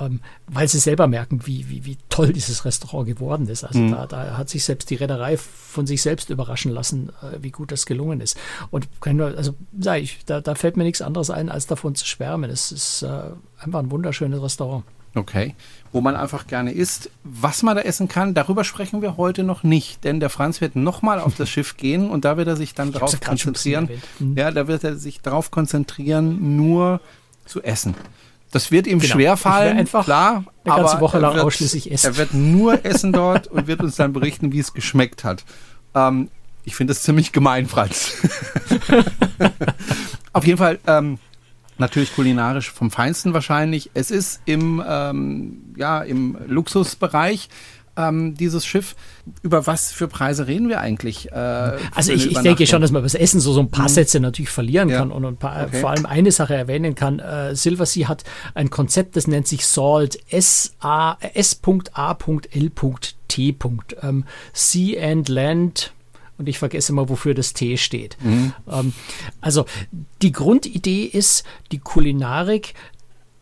ähm, 0.00 0.20
weil 0.46 0.68
sie 0.68 0.78
selber 0.78 1.06
merken, 1.06 1.46
wie, 1.46 1.68
wie, 1.68 1.84
wie 1.84 1.98
toll 2.08 2.32
dieses 2.32 2.64
Restaurant 2.64 3.06
geworden 3.06 3.48
ist. 3.48 3.64
Also 3.64 3.78
mhm. 3.78 3.92
da, 3.92 4.06
da 4.06 4.36
hat 4.36 4.48
sich 4.48 4.64
selbst 4.64 4.90
die 4.90 4.96
Reederei 4.96 5.36
von 5.36 5.86
sich 5.86 6.02
selbst 6.02 6.30
überraschen 6.30 6.72
lassen, 6.72 7.10
äh, 7.22 7.42
wie 7.42 7.50
gut 7.50 7.72
das 7.72 7.86
gelungen 7.86 8.20
ist. 8.20 8.36
Und 8.70 8.88
also 9.36 9.54
sage 9.78 10.00
ich, 10.00 10.24
da, 10.26 10.40
da 10.40 10.54
fällt 10.54 10.76
mir 10.76 10.84
nichts 10.84 11.02
anderes 11.02 11.30
ein, 11.30 11.48
als 11.48 11.66
davon 11.66 11.94
zu 11.94 12.06
schwärmen. 12.06 12.50
Es 12.50 12.72
ist 12.72 13.02
äh, 13.02 13.22
einfach 13.58 13.80
ein 13.80 13.90
wunderschönes 13.90 14.42
Restaurant. 14.42 14.84
Okay. 15.14 15.54
Wo 15.92 16.00
man 16.00 16.16
einfach 16.16 16.46
gerne 16.46 16.72
isst. 16.72 17.10
Was 17.24 17.62
man 17.62 17.76
da 17.76 17.82
essen 17.82 18.08
kann, 18.08 18.34
darüber 18.34 18.62
sprechen 18.62 19.02
wir 19.02 19.16
heute 19.16 19.42
noch 19.42 19.62
nicht, 19.62 20.04
denn 20.04 20.20
der 20.20 20.30
Franz 20.30 20.60
wird 20.60 20.76
nochmal 20.76 21.18
auf 21.18 21.34
das 21.36 21.48
Schiff 21.50 21.76
gehen 21.76 22.10
und 22.10 22.24
da 22.24 22.36
wird 22.36 22.48
er 22.48 22.56
sich 22.56 22.74
dann 22.74 22.92
darauf 22.92 23.18
konzentrieren. 23.20 23.88
Mhm. 24.18 24.36
Ja, 24.36 24.50
da 24.50 24.68
wird 24.68 24.84
er 24.84 24.96
sich 24.96 25.20
darauf 25.20 25.50
konzentrieren, 25.50 26.56
nur 26.56 27.00
zu 27.46 27.62
essen. 27.62 27.94
Das 28.50 28.70
wird 28.70 28.86
ihm 28.86 28.98
genau. 28.98 29.14
schwerfallen, 29.14 29.78
einfach 29.78 30.04
klar. 30.04 30.44
Eine 30.64 30.76
ganze 30.76 30.92
aber 30.92 31.00
Woche 31.00 31.18
lang 31.18 31.34
wird, 31.34 31.44
ausschließlich 31.44 31.92
essen. 31.92 32.06
Er 32.06 32.16
wird 32.16 32.34
nur 32.34 32.84
essen 32.84 33.12
dort 33.12 33.46
und 33.48 33.66
wird 33.66 33.80
uns 33.80 33.96
dann 33.96 34.12
berichten, 34.12 34.52
wie 34.52 34.58
es 34.58 34.72
geschmeckt 34.72 35.24
hat. 35.24 35.44
Ähm, 35.94 36.30
ich 36.64 36.74
finde 36.74 36.92
das 36.92 37.02
ziemlich 37.02 37.32
gemein, 37.32 37.66
Franz. 37.66 38.14
Auf 40.32 40.46
jeden 40.46 40.58
Fall 40.58 40.78
ähm, 40.86 41.18
natürlich 41.78 42.14
kulinarisch 42.14 42.70
vom 42.70 42.90
Feinsten 42.90 43.34
wahrscheinlich. 43.34 43.90
Es 43.94 44.10
ist 44.10 44.40
im, 44.44 44.82
ähm, 44.86 45.74
ja, 45.76 46.02
im 46.02 46.36
Luxusbereich 46.46 47.48
ähm, 47.98 48.34
dieses 48.34 48.64
Schiff. 48.64 48.94
Über 49.42 49.66
was 49.66 49.92
für 49.92 50.08
Preise 50.08 50.46
reden 50.46 50.68
wir 50.68 50.80
eigentlich? 50.80 51.30
Äh, 51.32 51.34
also 51.34 52.12
ich, 52.12 52.30
ich 52.30 52.38
denke 52.38 52.66
schon, 52.66 52.80
dass 52.80 52.92
man 52.92 53.02
das 53.02 53.14
Essen 53.14 53.40
so, 53.40 53.52
so 53.52 53.60
ein 53.60 53.70
paar 53.70 53.88
mhm. 53.88 53.92
Sätze 53.92 54.20
natürlich 54.20 54.50
verlieren 54.50 54.88
ja. 54.88 54.98
kann 54.98 55.10
und 55.12 55.24
ein 55.24 55.36
paar, 55.36 55.66
okay. 55.66 55.80
vor 55.80 55.90
allem 55.90 56.06
eine 56.06 56.32
Sache 56.32 56.54
erwähnen 56.54 56.94
kann. 56.94 57.18
Äh, 57.18 57.54
Silversea 57.54 58.08
hat 58.08 58.24
ein 58.54 58.70
Konzept, 58.70 59.16
das 59.16 59.26
nennt 59.26 59.46
sich 59.48 59.66
SALT, 59.66 60.18
S-A-S.A.L.T. 60.30 61.18
Ähm, 64.02 64.24
sea 64.54 65.10
and 65.10 65.28
Land 65.28 65.92
und 66.38 66.48
ich 66.48 66.58
vergesse 66.58 66.92
immer, 66.92 67.08
wofür 67.08 67.34
das 67.34 67.52
T 67.52 67.76
steht. 67.76 68.16
Mhm. 68.22 68.54
Ähm, 68.70 68.92
also 69.40 69.66
die 70.22 70.32
Grundidee 70.32 71.02
ist, 71.04 71.44
die 71.72 71.78
Kulinarik 71.78 72.74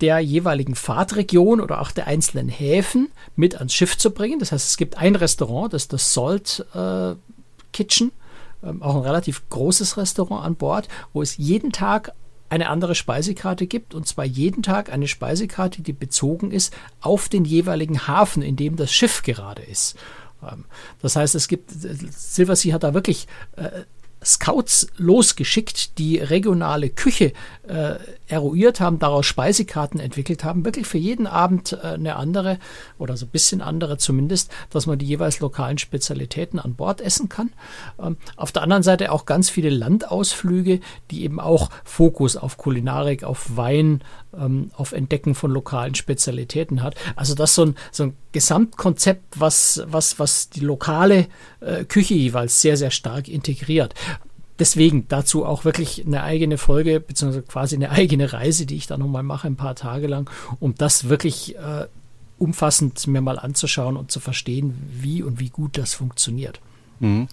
der 0.01 0.19
jeweiligen 0.21 0.75
Fahrtregion 0.75 1.61
oder 1.61 1.81
auch 1.81 1.91
der 1.91 2.07
einzelnen 2.07 2.49
Häfen 2.49 3.09
mit 3.35 3.57
ans 3.57 3.73
Schiff 3.73 3.97
zu 3.97 4.11
bringen. 4.11 4.39
Das 4.39 4.53
heißt, 4.53 4.67
es 4.67 4.77
gibt 4.77 4.99
ein 4.99 5.17
Restaurant, 5.17 5.73
das 5.73 5.85
ist 5.85 5.93
das 5.93 6.13
Salt 6.13 6.67
äh, 6.75 7.15
Kitchen, 7.73 8.13
ähm, 8.63 8.83
auch 8.83 8.97
ein 8.97 9.03
relativ 9.03 9.49
großes 9.49 9.97
Restaurant 9.97 10.45
an 10.45 10.57
Bord, 10.57 10.89
wo 11.13 11.23
es 11.23 11.37
jeden 11.37 11.73
Tag 11.73 12.13
eine 12.49 12.69
andere 12.69 12.95
Speisekarte 12.95 13.67
gibt 13.67 13.95
und 13.95 14.07
zwar 14.07 14.25
jeden 14.25 14.63
Tag 14.63 14.93
eine 14.93 15.09
Speisekarte, 15.09 15.83
die 15.83 15.93
bezogen 15.93 16.53
ist 16.53 16.73
auf 17.01 17.29
den 17.29 17.45
jeweiligen 17.45 18.07
Hafen, 18.07 18.43
in 18.43 18.57
dem 18.57 18.77
das 18.77 18.93
Schiff 18.93 19.23
gerade 19.23 19.63
ist. 19.63 19.97
Ähm, 20.43 20.65
das 21.03 21.17
heißt, 21.17 21.35
es 21.35 21.49
gibt, 21.49 21.71
Silversea 21.71 22.75
hat 22.75 22.83
da 22.83 22.95
wirklich 22.95 23.27
äh, 23.57 23.83
Scouts 24.25 24.89
losgeschickt, 24.97 25.99
die 25.99 26.19
regionale 26.19 26.91
Küche 26.91 27.33
äh, 27.69 27.97
eruiert 28.29 28.81
haben, 28.81 28.99
daraus 28.99 29.27
Speisekarten 29.27 30.01
entwickelt 30.01 30.45
haben, 30.45 30.65
wirklich 30.65 30.87
für 30.87 30.99
jeden 30.99 31.27
Abend 31.27 31.73
äh, 31.73 31.95
eine 31.95 32.17
andere 32.17 32.59
oder 32.99 33.17
so 33.17 33.27
ein 33.27 33.31
bisschen 33.31 33.61
andere 33.61 33.99
zumindest, 33.99 34.51
dass 34.71 34.87
man 34.87 34.99
die 34.99 35.07
jeweils 35.07 35.41
lokalen 35.41 35.79
Spezialitäten 35.79 36.59
an 36.59 36.75
Bord 36.75 37.01
essen 37.01 37.29
kann. 37.29 37.51
Ähm, 38.03 38.17
auf 38.37 38.53
der 38.53 38.63
anderen 38.63 38.83
Seite 38.83 39.13
auch 39.13 39.27
ganz 39.27 39.51
viele 39.51 39.71
Landausflüge, 39.71 40.81
die 41.11 41.25
eben 41.25 41.41
auch 41.41 41.71
Fokus 41.85 42.37
auf 42.37 42.57
Kulinarik, 42.57 43.25
auf 43.25 43.57
Wein, 43.57 44.03
ähm, 44.37 44.71
auf 44.77 44.93
Entdecken 44.93 45.35
von 45.35 45.51
lokalen 45.51 45.95
Spezialitäten 45.95 46.83
hat. 46.83 46.95
Also 47.17 47.35
das 47.35 47.55
so 47.55 47.67
ein, 47.67 47.77
so 47.91 48.05
ein 48.05 48.17
Gesamtkonzept, 48.33 49.41
was, 49.41 49.83
was, 49.87 50.19
was 50.19 50.51
die 50.51 50.61
lokale 50.61 51.27
äh, 51.61 51.85
Küche 51.85 52.15
jeweils 52.15 52.61
sehr, 52.61 52.77
sehr 52.77 52.91
stark 52.91 53.29
integriert 53.29 53.95
deswegen 54.59 55.07
dazu 55.09 55.45
auch 55.45 55.65
wirklich 55.65 56.05
eine 56.07 56.23
eigene 56.23 56.59
Folge, 56.59 57.01
beziehungsweise 57.01 57.43
quasi 57.43 57.77
eine 57.77 57.91
eigene 57.91 58.33
Reise, 58.33 58.67
die 58.67 58.77
ich 58.77 58.87
da 58.87 58.97
nochmal 58.97 59.23
mache, 59.23 59.47
ein 59.47 59.57
paar 59.57 59.75
Tage 59.75 60.07
lang, 60.07 60.31
um 60.61 60.75
das 60.75 61.09
wirklich 61.09 61.57
äh, 61.57 61.87
umfassend 62.39 63.07
mir 63.07 63.21
mal 63.21 63.39
anzuschauen 63.39 63.97
und 63.97 64.11
zu 64.11 64.21
verstehen, 64.21 64.75
wie 65.01 65.23
und 65.23 65.41
wie 65.41 65.51
gut 65.51 65.79
das 65.79 65.95
funktioniert. 65.95 66.61
Mhm. 67.01 67.29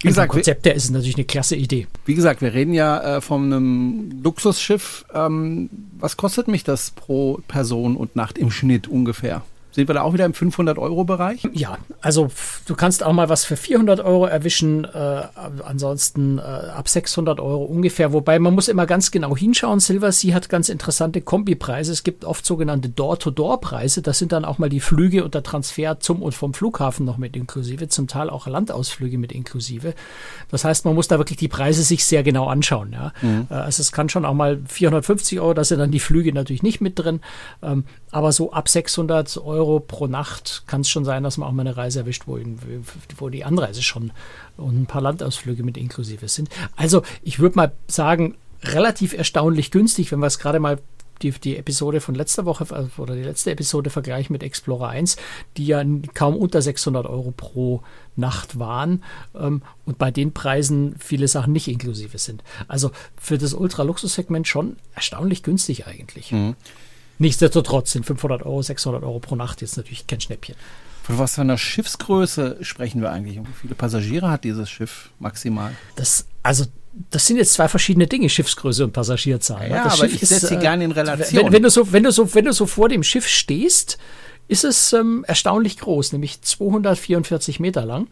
Wie 0.00 0.08
gesagt, 0.08 0.32
Konzept 0.32 0.66
der 0.66 0.74
ist 0.74 0.90
natürlich 0.90 1.16
eine 1.16 1.24
klasse 1.24 1.56
Idee. 1.56 1.86
Wie 2.04 2.14
gesagt, 2.14 2.42
wir 2.42 2.52
reden 2.52 2.74
ja 2.74 3.16
äh, 3.16 3.20
von 3.22 3.44
einem 3.44 4.20
Luxusschiff. 4.22 5.06
Ähm, 5.14 5.70
was 5.98 6.18
kostet 6.18 6.46
mich 6.46 6.62
das 6.62 6.90
pro 6.90 7.40
Person 7.48 7.96
und 7.96 8.14
Nacht 8.14 8.36
im 8.36 8.50
Schnitt 8.50 8.86
ungefähr? 8.86 9.42
Sind 9.74 9.88
wir 9.88 9.94
da 9.94 10.02
auch 10.02 10.12
wieder 10.12 10.24
im 10.24 10.32
500-Euro-Bereich? 10.32 11.48
Ja, 11.52 11.78
also 12.00 12.28
du 12.66 12.76
kannst 12.76 13.02
auch 13.02 13.12
mal 13.12 13.28
was 13.28 13.44
für 13.44 13.56
400 13.56 13.98
Euro 13.98 14.26
erwischen, 14.26 14.84
äh, 14.84 15.22
ansonsten 15.64 16.38
äh, 16.38 16.42
ab 16.42 16.88
600 16.88 17.40
Euro 17.40 17.64
ungefähr. 17.64 18.12
Wobei 18.12 18.38
man 18.38 18.54
muss 18.54 18.68
immer 18.68 18.86
ganz 18.86 19.10
genau 19.10 19.36
hinschauen. 19.36 19.80
Silver 19.80 20.12
Sea 20.12 20.32
hat 20.32 20.48
ganz 20.48 20.68
interessante 20.68 21.22
Kombipreise. 21.22 21.90
Es 21.90 22.04
gibt 22.04 22.24
oft 22.24 22.46
sogenannte 22.46 22.88
Door-to-Door-Preise. 22.88 24.00
Das 24.00 24.20
sind 24.20 24.30
dann 24.30 24.44
auch 24.44 24.58
mal 24.58 24.68
die 24.68 24.78
Flüge 24.78 25.24
und 25.24 25.34
der 25.34 25.42
Transfer 25.42 25.98
zum 25.98 26.22
und 26.22 26.36
vom 26.36 26.54
Flughafen 26.54 27.04
noch 27.04 27.18
mit 27.18 27.34
inklusive, 27.34 27.88
zum 27.88 28.06
Teil 28.06 28.30
auch 28.30 28.46
Landausflüge 28.46 29.18
mit 29.18 29.32
inklusive. 29.32 29.94
Das 30.52 30.64
heißt, 30.64 30.84
man 30.84 30.94
muss 30.94 31.08
da 31.08 31.18
wirklich 31.18 31.38
die 31.38 31.48
Preise 31.48 31.82
sich 31.82 32.04
sehr 32.04 32.22
genau 32.22 32.46
anschauen. 32.46 32.92
Ja? 32.92 33.12
Mhm. 33.22 33.48
Äh, 33.50 33.54
also 33.54 33.80
es 33.80 33.90
kann 33.90 34.08
schon 34.08 34.24
auch 34.24 34.34
mal 34.34 34.60
450 34.68 35.40
Euro, 35.40 35.52
da 35.52 35.64
sind 35.64 35.80
dann 35.80 35.90
die 35.90 35.98
Flüge 35.98 36.32
natürlich 36.32 36.62
nicht 36.62 36.80
mit 36.80 36.96
drin. 36.96 37.20
Ähm, 37.60 37.82
aber 38.12 38.30
so 38.30 38.52
ab 38.52 38.68
600 38.68 39.38
Euro 39.38 39.63
pro 39.80 40.06
Nacht 40.06 40.64
kann 40.66 40.82
es 40.82 40.88
schon 40.88 41.04
sein, 41.04 41.22
dass 41.22 41.38
man 41.38 41.48
auch 41.48 41.52
mal 41.52 41.62
eine 41.62 41.76
Reise 41.76 42.00
erwischt, 42.00 42.24
wo, 42.26 42.38
wo 43.16 43.28
die 43.28 43.44
Anreise 43.44 43.82
schon 43.82 44.12
und 44.56 44.82
ein 44.82 44.86
paar 44.86 45.02
Landausflüge 45.02 45.62
mit 45.62 45.76
inklusive 45.76 46.28
sind. 46.28 46.48
Also 46.76 47.02
ich 47.22 47.38
würde 47.38 47.56
mal 47.56 47.72
sagen, 47.86 48.36
relativ 48.62 49.12
erstaunlich 49.12 49.70
günstig, 49.70 50.10
wenn 50.12 50.20
wir 50.20 50.26
es 50.26 50.38
gerade 50.38 50.60
mal 50.60 50.78
die, 51.22 51.30
die 51.30 51.56
Episode 51.56 52.00
von 52.00 52.14
letzter 52.14 52.44
Woche 52.44 52.66
äh, 52.74 53.00
oder 53.00 53.14
die 53.14 53.22
letzte 53.22 53.50
Episode 53.50 53.90
vergleichen 53.90 54.32
mit 54.32 54.42
Explorer 54.42 54.88
1, 54.88 55.16
die 55.56 55.66
ja 55.66 55.84
kaum 56.12 56.36
unter 56.36 56.60
600 56.60 57.06
Euro 57.06 57.32
pro 57.36 57.82
Nacht 58.16 58.58
waren 58.58 59.02
ähm, 59.34 59.62
und 59.86 59.98
bei 59.98 60.10
den 60.10 60.32
Preisen 60.32 60.96
viele 60.98 61.28
Sachen 61.28 61.52
nicht 61.52 61.68
inklusive 61.68 62.18
sind. 62.18 62.42
Also 62.68 62.90
für 63.16 63.38
das 63.38 63.54
Ultra-Luxus-Segment 63.54 64.46
schon 64.46 64.76
erstaunlich 64.94 65.42
günstig 65.42 65.86
eigentlich. 65.86 66.32
Mhm. 66.32 66.56
Nichtsdestotrotz 67.18 67.92
sind 67.92 68.06
500 68.06 68.42
Euro, 68.42 68.62
600 68.62 69.02
Euro 69.02 69.20
pro 69.20 69.36
Nacht 69.36 69.60
jetzt 69.60 69.76
natürlich 69.76 70.06
kein 70.06 70.20
Schnäppchen. 70.20 70.56
Von 71.04 71.18
was 71.18 71.34
für 71.34 71.42
einer 71.42 71.58
Schiffsgröße 71.58 72.58
sprechen 72.62 73.02
wir 73.02 73.12
eigentlich? 73.12 73.38
Und 73.38 73.48
wie 73.48 73.52
viele 73.52 73.74
Passagiere 73.74 74.30
hat 74.30 74.44
dieses 74.44 74.70
Schiff 74.70 75.10
maximal? 75.18 75.72
Das, 75.96 76.26
also, 76.42 76.64
das 77.10 77.26
sind 77.26 77.36
jetzt 77.36 77.52
zwei 77.52 77.68
verschiedene 77.68 78.06
Dinge, 78.06 78.28
Schiffsgröße 78.30 78.84
und 78.84 78.92
Passagierzahl. 78.92 79.68
Ja, 79.68 79.84
das 79.84 80.00
aber 80.00 80.08
Schiff 80.08 80.22
ich 80.22 80.28
setze 80.28 80.48
sie 80.48 80.54
äh, 80.54 80.60
gerne 80.60 80.84
in 80.84 80.92
Relation. 80.92 81.44
Wenn, 81.44 81.52
wenn, 81.52 81.62
du 81.62 81.70
so, 81.70 81.92
wenn, 81.92 82.04
du 82.04 82.10
so, 82.10 82.34
wenn 82.34 82.46
du 82.46 82.52
so 82.52 82.66
vor 82.66 82.88
dem 82.88 83.02
Schiff 83.02 83.28
stehst, 83.28 83.98
ist 84.48 84.64
es 84.64 84.92
ähm, 84.92 85.24
erstaunlich 85.28 85.78
groß, 85.78 86.12
nämlich 86.12 86.40
244 86.40 87.60
Meter 87.60 87.84
lang. 87.84 88.08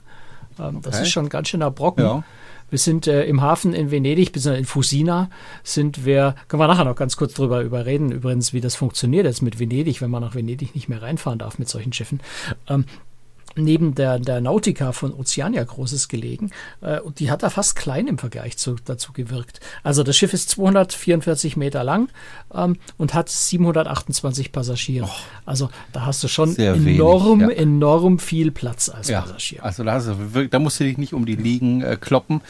Ähm, 0.58 0.76
okay. 0.76 0.80
Das 0.82 1.00
ist 1.00 1.10
schon 1.10 1.26
ein 1.26 1.28
ganz 1.28 1.48
schöner 1.48 1.70
Brocken. 1.70 2.04
Ja. 2.04 2.24
Wir 2.70 2.78
sind 2.78 3.06
äh, 3.06 3.24
im 3.24 3.42
Hafen 3.42 3.74
in 3.74 3.90
Venedig, 3.90 4.32
bzw. 4.32 4.56
in 4.56 4.64
Fusina, 4.64 5.28
sind 5.62 6.06
wir, 6.06 6.34
können 6.48 6.62
wir 6.62 6.68
nachher 6.68 6.86
noch 6.86 6.96
ganz 6.96 7.18
kurz 7.18 7.34
drüber 7.34 7.60
überreden, 7.60 8.12
übrigens, 8.12 8.54
wie 8.54 8.62
das 8.62 8.76
funktioniert 8.76 9.26
jetzt 9.26 9.42
mit 9.42 9.58
Venedig, 9.60 10.00
wenn 10.00 10.10
man 10.10 10.22
nach 10.22 10.34
Venedig 10.34 10.74
nicht 10.74 10.88
mehr 10.88 11.02
reinfahren 11.02 11.38
darf 11.38 11.58
mit 11.58 11.68
solchen 11.68 11.92
Schiffen. 11.92 12.20
Ähm, 12.68 12.86
neben 13.56 13.94
der, 13.94 14.18
der 14.18 14.40
Nautica 14.40 14.92
von 14.92 15.12
Oceania 15.12 15.62
Großes 15.62 16.08
gelegen 16.08 16.50
äh, 16.80 17.00
und 17.00 17.20
die 17.20 17.30
hat 17.30 17.42
da 17.42 17.50
fast 17.50 17.76
klein 17.76 18.06
im 18.06 18.18
Vergleich 18.18 18.56
zu, 18.56 18.76
dazu 18.84 19.12
gewirkt. 19.12 19.60
Also 19.82 20.02
das 20.02 20.16
Schiff 20.16 20.32
ist 20.32 20.50
244 20.50 21.56
Meter 21.56 21.84
lang 21.84 22.08
ähm, 22.54 22.76
und 22.98 23.14
hat 23.14 23.28
728 23.28 24.52
Passagiere. 24.52 25.06
Oh, 25.06 25.40
also 25.46 25.70
da 25.92 26.06
hast 26.06 26.22
du 26.22 26.28
schon 26.28 26.56
enorm, 26.56 27.40
wenig, 27.40 27.56
ja. 27.56 27.62
enorm 27.62 28.18
viel 28.18 28.50
Platz 28.50 28.88
als 28.88 29.08
ja, 29.08 29.20
Passagier. 29.20 29.64
Also 29.64 29.84
da, 29.84 29.94
hast 29.94 30.08
du, 30.08 30.48
da 30.48 30.58
musst 30.58 30.80
du 30.80 30.84
dich 30.84 30.98
nicht 30.98 31.12
um 31.12 31.26
die 31.26 31.36
Liegen 31.36 31.82
äh, 31.82 31.96
kloppen. 32.00 32.40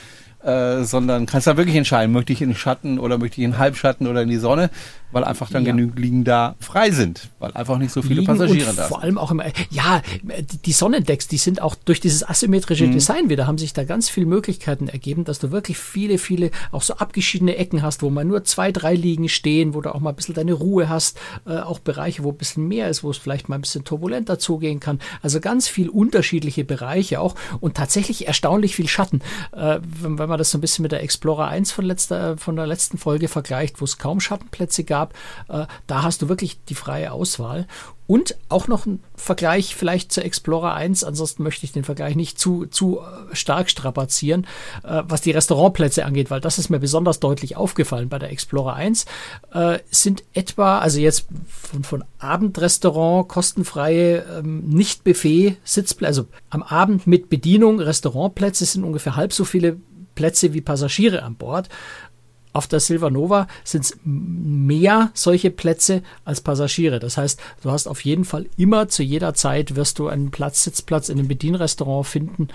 Äh, 0.44 0.82
sondern 0.82 1.26
kannst 1.26 1.46
da 1.46 1.56
wirklich 1.56 1.76
entscheiden, 1.76 2.12
möchte 2.12 2.32
ich 2.32 2.42
in 2.42 2.50
den 2.50 2.56
Schatten 2.56 2.98
oder 2.98 3.16
möchte 3.16 3.40
ich 3.40 3.44
in 3.44 3.58
Halbschatten 3.58 4.08
oder 4.08 4.22
in 4.22 4.28
die 4.28 4.38
Sonne 4.38 4.70
weil 5.12 5.24
einfach 5.24 5.50
dann 5.50 5.64
ja. 5.64 5.72
genügend 5.72 5.98
Liegen 5.98 6.24
da 6.24 6.56
frei 6.58 6.90
sind, 6.90 7.28
weil 7.38 7.52
einfach 7.52 7.78
nicht 7.78 7.92
so 7.92 8.02
viele 8.02 8.20
Liegen 8.20 8.26
Passagiere 8.26 8.66
da 8.66 8.72
sind. 8.72 8.86
Vor 8.86 9.02
allem 9.02 9.18
auch 9.18 9.30
immer, 9.30 9.44
ja, 9.70 10.02
die 10.64 10.72
Sonnendecks, 10.72 11.28
die 11.28 11.36
sind 11.36 11.60
auch 11.60 11.74
durch 11.74 12.00
dieses 12.00 12.26
asymmetrische 12.26 12.86
mhm. 12.86 12.92
Design 12.92 13.28
wieder, 13.28 13.46
haben 13.46 13.58
sich 13.58 13.74
da 13.74 13.84
ganz 13.84 14.08
viele 14.08 14.26
Möglichkeiten 14.26 14.88
ergeben, 14.88 15.24
dass 15.24 15.38
du 15.38 15.50
wirklich 15.50 15.78
viele, 15.78 16.18
viele 16.18 16.50
auch 16.72 16.82
so 16.82 16.94
abgeschiedene 16.94 17.56
Ecken 17.56 17.82
hast, 17.82 18.02
wo 18.02 18.10
man 18.10 18.26
nur 18.26 18.44
zwei, 18.44 18.72
drei 18.72 18.94
Liegen 18.94 19.28
stehen, 19.28 19.74
wo 19.74 19.82
du 19.82 19.94
auch 19.94 20.00
mal 20.00 20.10
ein 20.10 20.16
bisschen 20.16 20.34
deine 20.34 20.54
Ruhe 20.54 20.88
hast, 20.88 21.20
äh, 21.46 21.58
auch 21.58 21.78
Bereiche, 21.78 22.24
wo 22.24 22.30
ein 22.30 22.38
bisschen 22.38 22.66
mehr 22.66 22.88
ist, 22.88 23.04
wo 23.04 23.10
es 23.10 23.18
vielleicht 23.18 23.48
mal 23.48 23.56
ein 23.56 23.60
bisschen 23.60 23.84
turbulenter 23.84 24.38
zugehen 24.38 24.80
kann. 24.80 24.98
Also 25.20 25.40
ganz 25.40 25.68
viel 25.68 25.90
unterschiedliche 25.90 26.64
Bereiche 26.64 27.20
auch 27.20 27.34
und 27.60 27.76
tatsächlich 27.76 28.26
erstaunlich 28.26 28.74
viel 28.74 28.88
Schatten. 28.88 29.20
Äh, 29.54 29.80
wenn, 30.00 30.18
wenn 30.18 30.28
man 30.32 30.38
das 30.38 30.50
so 30.50 30.58
ein 30.58 30.60
bisschen 30.60 30.82
mit 30.82 30.92
der 30.92 31.02
Explorer 31.02 31.46
1 31.48 31.70
von, 31.70 31.84
letzter, 31.84 32.36
von 32.36 32.56
der 32.56 32.66
letzten 32.66 32.98
Folge 32.98 33.28
vergleicht, 33.28 33.80
wo 33.80 33.84
es 33.84 33.98
kaum 33.98 34.18
Schattenplätze 34.18 34.84
gab, 34.84 35.14
äh, 35.48 35.66
da 35.86 36.02
hast 36.02 36.22
du 36.22 36.28
wirklich 36.28 36.64
die 36.64 36.74
freie 36.74 37.12
Auswahl. 37.12 37.66
Und 38.08 38.36
auch 38.48 38.68
noch 38.68 38.84
ein 38.84 39.02
Vergleich 39.14 39.76
vielleicht 39.76 40.12
zur 40.12 40.24
Explorer 40.24 40.74
1, 40.74 41.04
ansonsten 41.04 41.44
möchte 41.44 41.64
ich 41.64 41.72
den 41.72 41.84
Vergleich 41.84 42.16
nicht 42.16 42.38
zu, 42.38 42.66
zu 42.66 42.98
äh, 42.98 43.34
stark 43.34 43.70
strapazieren, 43.70 44.46
äh, 44.82 45.02
was 45.06 45.20
die 45.20 45.30
Restaurantplätze 45.30 46.04
angeht, 46.04 46.30
weil 46.30 46.40
das 46.40 46.58
ist 46.58 46.68
mir 46.68 46.80
besonders 46.80 47.20
deutlich 47.20 47.56
aufgefallen 47.56 48.08
bei 48.08 48.18
der 48.18 48.30
Explorer 48.30 48.74
1, 48.74 49.06
äh, 49.54 49.78
sind 49.90 50.24
etwa, 50.34 50.80
also 50.80 50.98
jetzt 50.98 51.26
von, 51.48 51.84
von 51.84 52.04
Abendrestaurant, 52.18 53.28
kostenfreie, 53.28 54.24
ähm, 54.38 54.68
nicht 54.68 55.04
Buffet, 55.04 55.56
Sitzplätze, 55.64 56.08
also 56.08 56.26
am 56.50 56.62
Abend 56.62 57.06
mit 57.06 57.30
Bedienung, 57.30 57.80
Restaurantplätze 57.80 58.64
sind 58.64 58.84
ungefähr 58.84 59.16
halb 59.16 59.32
so 59.32 59.44
viele 59.44 59.78
Plätze 60.14 60.52
wie 60.54 60.60
Passagiere 60.60 61.22
an 61.22 61.36
Bord. 61.36 61.68
Auf 62.54 62.66
der 62.66 62.80
Silver 62.80 63.10
Nova 63.10 63.46
sind 63.64 63.84
es 63.84 63.98
mehr 64.04 65.10
solche 65.14 65.50
Plätze 65.50 66.02
als 66.26 66.42
Passagiere. 66.42 66.98
Das 66.98 67.16
heißt, 67.16 67.40
du 67.62 67.70
hast 67.70 67.86
auf 67.86 68.04
jeden 68.04 68.26
Fall 68.26 68.46
immer 68.58 68.88
zu 68.88 69.02
jeder 69.02 69.32
Zeit 69.32 69.74
wirst 69.74 69.98
du 69.98 70.08
einen 70.08 70.30
Platz, 70.30 70.64
Sitzplatz 70.64 71.08
in 71.08 71.18
einem 71.18 71.28
Bedienrestaurant 71.28 72.06
finden. 72.06 72.48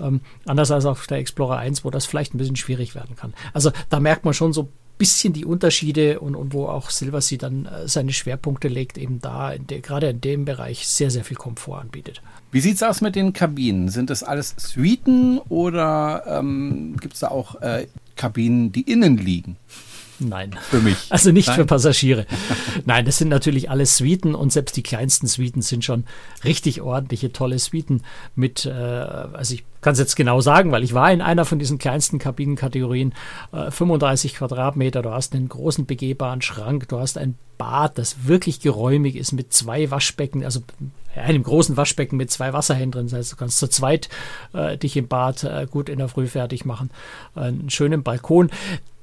Ähm, 0.00 0.22
anders 0.44 0.72
als 0.72 0.86
auf 0.86 1.06
der 1.06 1.18
Explorer 1.18 1.58
1, 1.58 1.84
wo 1.84 1.90
das 1.90 2.04
vielleicht 2.04 2.34
ein 2.34 2.38
bisschen 2.38 2.56
schwierig 2.56 2.96
werden 2.96 3.14
kann. 3.14 3.32
Also 3.52 3.70
da 3.90 4.00
merkt 4.00 4.24
man 4.24 4.34
schon 4.34 4.52
so 4.52 4.70
bisschen 4.98 5.32
die 5.32 5.44
Unterschiede 5.44 6.20
und, 6.20 6.34
und 6.34 6.52
wo 6.52 6.66
auch 6.66 6.90
Silversea 6.90 7.38
dann 7.38 7.66
äh, 7.66 7.88
seine 7.88 8.12
Schwerpunkte 8.12 8.68
legt, 8.68 8.98
eben 8.98 9.20
da, 9.20 9.52
in 9.52 9.66
der, 9.66 9.80
gerade 9.80 10.08
in 10.08 10.20
dem 10.20 10.44
Bereich 10.44 10.86
sehr, 10.86 11.10
sehr 11.10 11.24
viel 11.24 11.36
Komfort 11.36 11.80
anbietet. 11.80 12.22
Wie 12.52 12.60
sieht 12.60 12.76
es 12.76 12.82
aus 12.82 13.00
mit 13.00 13.16
den 13.16 13.32
Kabinen? 13.32 13.88
Sind 13.88 14.10
das 14.10 14.22
alles 14.22 14.54
Suiten 14.56 15.38
oder 15.48 16.24
ähm, 16.28 16.96
gibt 17.00 17.14
es 17.14 17.20
da 17.20 17.28
auch 17.28 17.60
äh, 17.60 17.86
Kabinen, 18.16 18.70
die 18.70 18.82
innen 18.82 19.16
liegen? 19.16 19.56
Nein. 20.20 20.56
Für 20.70 20.80
mich. 20.80 20.96
Also 21.10 21.32
nicht 21.32 21.48
Nein. 21.48 21.56
für 21.56 21.66
Passagiere. 21.66 22.26
Nein, 22.86 23.04
das 23.04 23.18
sind 23.18 23.28
natürlich 23.28 23.70
alles 23.70 23.96
Suiten 23.96 24.34
und 24.34 24.52
selbst 24.52 24.76
die 24.76 24.82
kleinsten 24.82 25.26
Suiten 25.26 25.62
sind 25.62 25.84
schon 25.84 26.04
richtig 26.44 26.80
ordentliche, 26.80 27.32
tolle 27.32 27.58
Suiten 27.58 28.02
mit, 28.34 28.66
äh, 28.66 28.70
also 28.70 29.54
ich 29.54 29.64
kann 29.84 29.92
es 29.92 29.98
jetzt 29.98 30.16
genau 30.16 30.40
sagen, 30.40 30.72
weil 30.72 30.82
ich 30.82 30.94
war 30.94 31.12
in 31.12 31.20
einer 31.20 31.44
von 31.44 31.58
diesen 31.58 31.78
kleinsten 31.78 32.18
Kabinenkategorien, 32.18 33.12
äh, 33.52 33.70
35 33.70 34.34
Quadratmeter, 34.34 35.02
du 35.02 35.10
hast 35.10 35.34
einen 35.34 35.48
großen 35.48 35.84
begehbaren 35.84 36.40
Schrank, 36.40 36.88
du 36.88 36.98
hast 36.98 37.18
ein 37.18 37.36
Bad, 37.58 37.98
das 37.98 38.26
wirklich 38.26 38.60
geräumig 38.60 39.14
ist 39.14 39.32
mit 39.32 39.52
zwei 39.52 39.90
Waschbecken, 39.90 40.42
also 40.42 40.60
einem 41.14 41.42
großen 41.42 41.76
Waschbecken 41.76 42.16
mit 42.16 42.30
zwei 42.30 42.52
Wasserhähnen 42.52 42.90
drin. 42.90 43.06
Das 43.06 43.12
heißt, 43.12 43.32
du 43.32 43.36
kannst 43.36 43.58
zu 43.58 43.68
zweit 43.68 44.08
äh, 44.54 44.76
dich 44.76 44.96
im 44.96 45.06
Bad 45.06 45.44
äh, 45.44 45.66
gut 45.70 45.88
in 45.88 45.98
der 45.98 46.08
Früh 46.08 46.26
fertig 46.26 46.64
machen. 46.64 46.90
Äh, 47.36 47.40
einen 47.40 47.70
schönen 47.70 48.02
Balkon. 48.02 48.50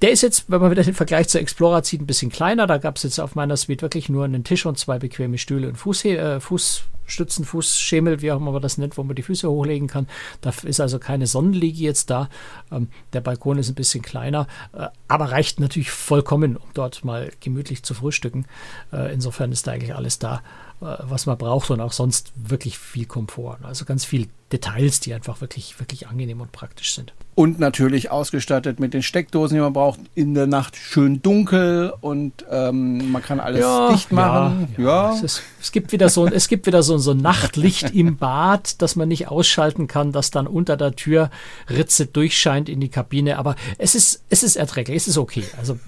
Der 0.01 0.11
ist 0.11 0.21
jetzt, 0.21 0.45
wenn 0.49 0.61
man 0.61 0.71
wieder 0.71 0.83
den 0.83 0.95
Vergleich 0.95 1.29
zur 1.29 1.41
Explorer 1.41 1.83
zieht, 1.83 2.01
ein 2.01 2.07
bisschen 2.07 2.31
kleiner. 2.31 2.65
Da 2.67 2.79
gab 2.79 2.97
es 2.97 3.03
jetzt 3.03 3.19
auf 3.19 3.35
meiner 3.35 3.55
Suite 3.55 3.83
wirklich 3.83 4.09
nur 4.09 4.25
einen 4.25 4.43
Tisch 4.43 4.65
und 4.65 4.77
zwei 4.77 4.97
bequeme 4.97 5.37
Stühle 5.37 5.69
und 5.69 5.77
Fuß, 5.77 6.83
äh, 7.11 7.21
Fußstützen, 7.21 7.45
Fußschemel, 7.45 8.21
wie 8.21 8.31
auch 8.31 8.37
immer 8.37 8.51
man 8.51 8.61
das 8.61 8.77
nennt, 8.77 8.97
wo 8.97 9.03
man 9.03 9.15
die 9.15 9.21
Füße 9.21 9.49
hochlegen 9.49 9.87
kann. 9.87 10.07
Da 10.39 10.53
ist 10.63 10.79
also 10.79 10.97
keine 10.97 11.27
Sonnenliege 11.27 11.79
jetzt 11.79 12.09
da. 12.09 12.29
Ähm, 12.71 12.87
der 13.13 13.21
Balkon 13.21 13.57
ist 13.57 13.69
ein 13.69 13.75
bisschen 13.75 14.01
kleiner, 14.01 14.47
äh, 14.73 14.87
aber 15.07 15.31
reicht 15.31 15.59
natürlich 15.59 15.91
vollkommen, 15.91 16.55
um 16.55 16.69
dort 16.73 17.03
mal 17.03 17.31
gemütlich 17.39 17.83
zu 17.83 17.93
frühstücken. 17.93 18.45
Äh, 18.93 19.13
insofern 19.13 19.51
ist 19.51 19.67
da 19.67 19.71
eigentlich 19.71 19.95
alles 19.95 20.19
da. 20.19 20.41
Was 20.81 21.27
man 21.27 21.37
braucht 21.37 21.69
und 21.69 21.79
auch 21.79 21.91
sonst 21.91 22.31
wirklich 22.35 22.79
viel 22.79 23.05
Komfort. 23.05 23.59
Also 23.61 23.85
ganz 23.85 24.03
viel 24.03 24.27
Details, 24.51 24.99
die 24.99 25.13
einfach 25.13 25.41
wirklich, 25.41 25.79
wirklich 25.79 26.07
angenehm 26.07 26.41
und 26.41 26.51
praktisch 26.51 26.93
sind. 26.95 27.13
Und 27.35 27.59
natürlich 27.59 28.11
ausgestattet 28.11 28.79
mit 28.79 28.93
den 28.93 29.01
Steckdosen, 29.01 29.55
die 29.55 29.61
man 29.61 29.73
braucht. 29.73 29.99
In 30.15 30.33
der 30.33 30.47
Nacht 30.47 30.75
schön 30.75 31.21
dunkel 31.21 31.93
und 32.01 32.45
ähm, 32.51 33.11
man 33.11 33.21
kann 33.21 33.39
alles 33.39 33.61
ja, 33.61 33.91
dicht 33.91 34.11
machen. 34.11 34.67
Ja, 34.77 34.83
ja. 34.83 35.13
Es, 35.13 35.23
ist, 35.23 35.43
es, 35.61 35.71
gibt 35.71 35.91
wieder 35.91 36.09
so, 36.09 36.27
es 36.27 36.47
gibt 36.47 36.65
wieder 36.65 36.83
so, 36.83 36.97
so 36.97 37.13
Nachtlicht 37.13 37.95
im 37.95 38.17
Bad, 38.17 38.81
das 38.81 38.95
man 38.95 39.07
nicht 39.07 39.29
ausschalten 39.29 39.87
kann, 39.87 40.11
das 40.11 40.31
dann 40.31 40.47
unter 40.47 40.75
der 40.77 40.95
Türritze 40.95 42.07
durchscheint 42.07 42.67
in 42.67 42.81
die 42.81 42.89
Kabine. 42.89 43.37
Aber 43.37 43.55
es 43.77 43.95
ist, 43.95 44.23
es 44.29 44.43
ist 44.43 44.57
erträglich, 44.57 44.97
es 44.97 45.07
ist 45.07 45.17
okay. 45.17 45.45
Also 45.57 45.79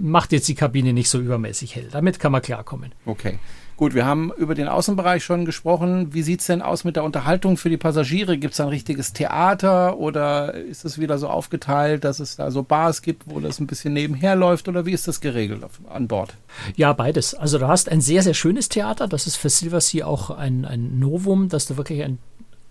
macht 0.00 0.32
jetzt 0.32 0.48
die 0.48 0.54
Kabine 0.54 0.92
nicht 0.92 1.10
so 1.10 1.20
übermäßig 1.20 1.76
hell. 1.76 1.88
Damit 1.92 2.18
kann 2.18 2.32
man 2.32 2.40
klarkommen. 2.40 2.92
Okay. 3.04 3.38
Gut, 3.82 3.94
wir 3.94 4.06
haben 4.06 4.30
über 4.36 4.54
den 4.54 4.68
Außenbereich 4.68 5.24
schon 5.24 5.44
gesprochen. 5.44 6.14
Wie 6.14 6.22
sieht's 6.22 6.46
denn 6.46 6.62
aus 6.62 6.84
mit 6.84 6.94
der 6.94 7.02
Unterhaltung 7.02 7.56
für 7.56 7.68
die 7.68 7.76
Passagiere? 7.76 8.38
Gibt's 8.38 8.58
da 8.58 8.62
ein 8.62 8.68
richtiges 8.68 9.12
Theater 9.12 9.98
oder 9.98 10.54
ist 10.54 10.84
es 10.84 11.00
wieder 11.00 11.18
so 11.18 11.26
aufgeteilt, 11.26 12.04
dass 12.04 12.20
es 12.20 12.36
da 12.36 12.52
so 12.52 12.62
Bars 12.62 13.02
gibt, 13.02 13.24
wo 13.26 13.40
das 13.40 13.58
ein 13.58 13.66
bisschen 13.66 13.92
nebenher 13.92 14.36
läuft 14.36 14.68
oder 14.68 14.86
wie 14.86 14.92
ist 14.92 15.08
das 15.08 15.20
geregelt 15.20 15.64
auf, 15.64 15.80
an 15.92 16.06
Bord? 16.06 16.36
Ja, 16.76 16.92
beides. 16.92 17.34
Also 17.34 17.58
du 17.58 17.66
hast 17.66 17.88
ein 17.88 18.00
sehr, 18.00 18.22
sehr 18.22 18.34
schönes 18.34 18.68
Theater. 18.68 19.08
Das 19.08 19.26
ist 19.26 19.34
für 19.34 19.50
Silversea 19.50 20.06
auch 20.06 20.30
ein, 20.30 20.64
ein 20.64 21.00
Novum, 21.00 21.48
dass 21.48 21.66
du 21.66 21.76
wirklich 21.76 22.04
ein 22.04 22.20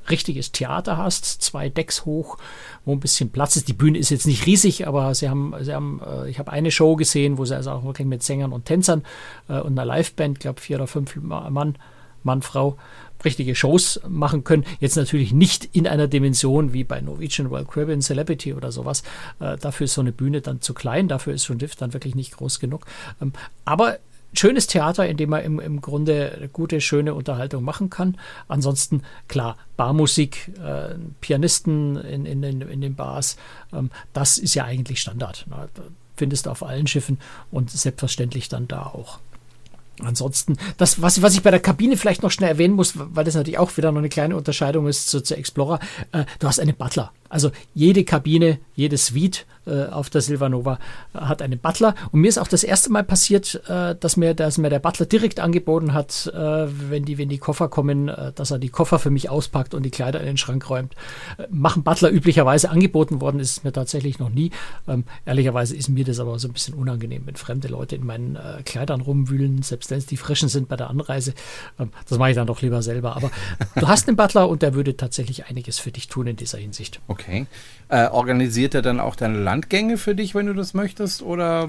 richtiges 0.09 0.51
Theater 0.51 0.97
hast, 0.97 1.25
zwei 1.25 1.69
Decks 1.69 2.05
hoch, 2.05 2.37
wo 2.85 2.93
ein 2.93 2.99
bisschen 2.99 3.29
Platz 3.29 3.55
ist. 3.55 3.67
Die 3.67 3.73
Bühne 3.73 3.97
ist 3.97 4.09
jetzt 4.09 4.25
nicht 4.27 4.45
riesig, 4.45 4.87
aber 4.87 5.13
sie 5.15 5.29
haben, 5.29 5.53
sie 5.61 5.73
haben, 5.73 6.01
äh, 6.05 6.29
ich 6.29 6.39
habe 6.39 6.51
eine 6.51 6.71
Show 6.71 6.95
gesehen, 6.95 7.37
wo 7.37 7.45
sie 7.45 7.55
also 7.55 7.71
auch 7.71 7.83
wirklich 7.83 8.07
mit 8.07 8.23
Sängern 8.23 8.53
und 8.53 8.65
Tänzern 8.65 9.03
äh, 9.47 9.59
und 9.59 9.77
einer 9.77 9.85
Liveband, 9.85 10.39
glaube 10.39 10.61
vier 10.61 10.77
oder 10.77 10.87
fünf 10.87 11.15
Mann, 11.15 11.77
Mann, 12.23 12.41
Frau, 12.41 12.77
richtige 13.23 13.55
Shows 13.55 13.99
machen 14.07 14.43
können. 14.43 14.65
Jetzt 14.79 14.95
natürlich 14.95 15.33
nicht 15.33 15.69
in 15.73 15.87
einer 15.87 16.07
Dimension 16.07 16.73
wie 16.73 16.83
bei 16.83 17.01
Norwegian 17.01 17.49
World 17.49 17.69
Caribbean 17.69 18.01
Celebrity 18.01 18.53
oder 18.53 18.71
sowas. 18.71 19.03
Äh, 19.39 19.57
dafür 19.57 19.85
ist 19.85 19.93
so 19.93 20.01
eine 20.01 20.11
Bühne 20.11 20.41
dann 20.41 20.61
zu 20.61 20.73
klein, 20.73 21.07
dafür 21.07 21.33
ist 21.33 21.45
schon 21.45 21.57
Diff 21.57 21.75
dann 21.75 21.93
wirklich 21.93 22.15
nicht 22.15 22.37
groß 22.37 22.59
genug. 22.59 22.85
Ähm, 23.21 23.33
aber 23.65 23.99
schönes 24.33 24.67
Theater, 24.67 25.07
in 25.07 25.17
dem 25.17 25.29
man 25.29 25.43
im, 25.43 25.59
im 25.59 25.81
Grunde 25.81 26.49
gute, 26.53 26.81
schöne 26.81 27.13
Unterhaltung 27.13 27.63
machen 27.63 27.89
kann. 27.89 28.17
Ansonsten, 28.47 29.03
klar, 29.27 29.57
Barmusik, 29.77 30.51
äh, 30.63 30.95
Pianisten 31.19 31.97
in, 31.97 32.25
in, 32.25 32.43
in, 32.43 32.61
in 32.61 32.81
den 32.81 32.95
Bars, 32.95 33.37
ähm, 33.73 33.89
das 34.13 34.37
ist 34.37 34.55
ja 34.55 34.65
eigentlich 34.65 35.01
Standard. 35.01 35.45
Ne? 35.49 35.69
Findest 36.15 36.45
du 36.45 36.51
auf 36.51 36.63
allen 36.63 36.87
Schiffen 36.87 37.19
und 37.51 37.71
selbstverständlich 37.71 38.47
dann 38.47 38.67
da 38.67 38.83
auch. 38.83 39.19
Ansonsten, 40.03 40.57
das, 40.77 41.01
was, 41.01 41.21
was 41.21 41.33
ich 41.35 41.43
bei 41.43 41.51
der 41.51 41.59
Kabine 41.59 41.97
vielleicht 41.97 42.23
noch 42.23 42.31
schnell 42.31 42.49
erwähnen 42.49 42.73
muss, 42.73 42.93
weil 42.95 43.23
das 43.23 43.35
natürlich 43.35 43.59
auch 43.59 43.75
wieder 43.77 43.91
noch 43.91 43.99
eine 43.99 44.09
kleine 44.09 44.35
Unterscheidung 44.35 44.87
ist 44.87 45.09
zu, 45.09 45.21
zu 45.21 45.35
Explorer, 45.35 45.79
äh, 46.11 46.25
du 46.39 46.47
hast 46.47 46.59
einen 46.59 46.75
Butler. 46.75 47.11
Also 47.29 47.51
jede 47.73 48.03
Kabine, 48.03 48.59
jede 48.75 48.97
Suite 48.97 49.45
auf 49.69 50.09
der 50.09 50.21
Silvanova 50.21 50.79
äh, 51.13 51.19
hat 51.19 51.41
einen 51.41 51.59
Butler. 51.59 51.95
Und 52.11 52.21
mir 52.21 52.27
ist 52.27 52.37
auch 52.37 52.47
das 52.47 52.63
erste 52.63 52.91
Mal 52.91 53.03
passiert, 53.03 53.61
äh, 53.67 53.95
dass, 53.95 54.17
mir, 54.17 54.33
dass 54.33 54.57
mir 54.57 54.69
der 54.69 54.79
Butler 54.79 55.05
direkt 55.05 55.39
angeboten 55.39 55.93
hat, 55.93 56.31
äh, 56.33 56.67
wenn, 56.89 57.05
die, 57.05 57.17
wenn 57.17 57.29
die 57.29 57.37
Koffer 57.37 57.69
kommen, 57.69 58.09
äh, 58.09 58.31
dass 58.33 58.51
er 58.51 58.59
die 58.59 58.69
Koffer 58.69 58.99
für 58.99 59.09
mich 59.09 59.29
auspackt 59.29 59.73
und 59.73 59.83
die 59.83 59.91
Kleider 59.91 60.19
in 60.19 60.27
den 60.27 60.37
Schrank 60.37 60.69
räumt. 60.69 60.95
machen 61.49 61.83
Butler 61.83 62.11
üblicherweise 62.11 62.69
angeboten 62.69 63.21
worden, 63.21 63.39
ist 63.39 63.51
es 63.51 63.63
mir 63.63 63.71
tatsächlich 63.71 64.19
noch 64.19 64.29
nie. 64.29 64.51
Ähm, 64.87 65.05
ehrlicherweise 65.25 65.75
ist 65.75 65.89
mir 65.89 66.05
das 66.05 66.19
aber 66.19 66.37
so 66.39 66.47
ein 66.47 66.53
bisschen 66.53 66.73
unangenehm, 66.73 67.23
wenn 67.25 67.35
fremde 67.35 67.67
Leute 67.67 67.95
in 67.95 68.05
meinen 68.05 68.37
Kleidern 68.65 69.01
rumwühlen, 69.01 69.61
selbst 69.61 69.91
wenn 69.91 69.97
es 69.97 70.05
die 70.05 70.17
frischen 70.17 70.49
sind 70.49 70.67
bei 70.67 70.75
der 70.75 70.89
Anreise. 70.89 71.33
Ähm, 71.79 71.91
das 72.07 72.17
mache 72.17 72.31
ich 72.31 72.35
dann 72.35 72.47
doch 72.47 72.61
lieber 72.61 72.81
selber. 72.81 73.15
Aber 73.15 73.31
du 73.75 73.87
hast 73.87 74.07
einen 74.07 74.17
Butler 74.17 74.49
und 74.49 74.61
der 74.61 74.73
würde 74.73 74.97
tatsächlich 74.97 75.45
einiges 75.45 75.79
für 75.79 75.91
dich 75.91 76.07
tun 76.07 76.27
in 76.27 76.35
dieser 76.35 76.57
Hinsicht. 76.57 76.99
Okay. 77.07 77.21
Okay. 77.21 77.45
Äh, 77.89 78.07
organisiert 78.07 78.73
er 78.73 78.81
dann 78.81 78.99
auch 78.99 79.15
deine 79.15 79.37
Landgänge 79.51 79.97
für 79.97 80.15
dich, 80.15 80.33
wenn 80.33 80.45
du 80.45 80.53
das 80.53 80.73
möchtest? 80.73 81.21
Oder 81.21 81.67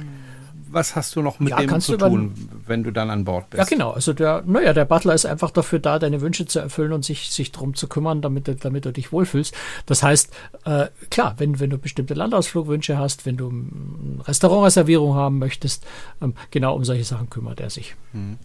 was 0.71 0.95
hast 0.95 1.17
du 1.17 1.23
noch 1.23 1.41
mit 1.41 1.51
ja, 1.51 1.59
dem 1.59 1.81
zu 1.81 1.97
tun, 1.97 2.33
wenn 2.67 2.85
du 2.85 2.93
dann 2.93 3.11
an 3.11 3.25
Bord 3.25 3.51
bist? 3.51 3.59
Ja, 3.59 3.65
genau. 3.65 3.91
Also 3.91 4.13
der, 4.13 4.43
naja, 4.47 4.73
der 4.73 4.85
Butler 4.85 5.15
ist 5.15 5.27
einfach 5.27 5.51
dafür 5.51 5.81
da, 5.81 5.99
deine 5.99 6.21
Wünsche 6.21 6.47
zu 6.47 6.61
erfüllen 6.61 6.93
und 6.93 7.05
sich, 7.05 7.31
sich 7.31 7.51
drum 7.51 7.75
zu 7.75 7.89
kümmern, 7.89 8.23
damit, 8.23 8.65
damit 8.65 8.85
du 8.85 8.93
dich 8.93 9.13
wohlfühlst. 9.13 9.53
Das 9.87 10.03
heißt, 10.03 10.33
äh, 10.65 10.87
klar, 11.11 11.35
wenn, 11.39 11.59
wenn 11.59 11.71
du 11.71 11.79
bestimmte 11.79 12.15
Landausflugwünsche 12.15 12.97
hast, 12.99 13.27
wenn 13.27 13.37
du 13.37 13.49
eine 13.49 14.27
Restaurantreservierung 14.27 15.15
haben 15.15 15.39
möchtest, 15.39 15.85
ähm, 16.23 16.35
genau 16.51 16.77
um 16.77 16.85
solche 16.85 17.05
Sachen 17.05 17.29
kümmert 17.31 17.61
er 17.61 17.71
sich. 17.71 17.97
Mhm. 18.13 18.39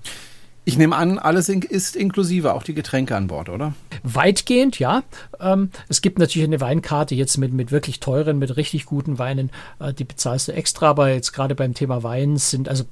Ich 0.68 0.78
nehme 0.78 0.98
an, 0.98 1.18
alles 1.18 1.48
ist 1.48 1.96
inklusive, 1.96 2.54
auch 2.54 2.62
die 2.62 2.74
Getränke 2.74 3.16
an 3.16 3.28
Bord, 3.28 3.48
oder? 3.48 3.74
Weitgehend, 4.04 4.80
ja. 4.80 5.04
Ähm, 5.40 5.70
es 5.88 6.02
gibt 6.02 6.20
natürlich 6.20 6.46
eine 6.46 6.60
Weinkarte 6.60 7.16
jetzt 7.16 7.38
mit, 7.38 7.54
mit 7.54 7.72
wirklich 7.72 8.02
teuren, 8.02 8.38
mit 8.38 8.58
richtig 8.58 8.86
guten 8.86 9.18
Weinen. 9.18 9.50
Äh, 9.80 9.94
die 9.94 10.04
bezahlst 10.04 10.50
du 10.50 10.52
extra, 10.52 10.90
aber 10.90 11.08
jetzt 11.08 11.32
gerade 11.32 11.56
beim 11.56 11.74
Thema 11.74 12.04
Wein 12.04 12.36
sind, 12.36 12.68
also 12.68 12.84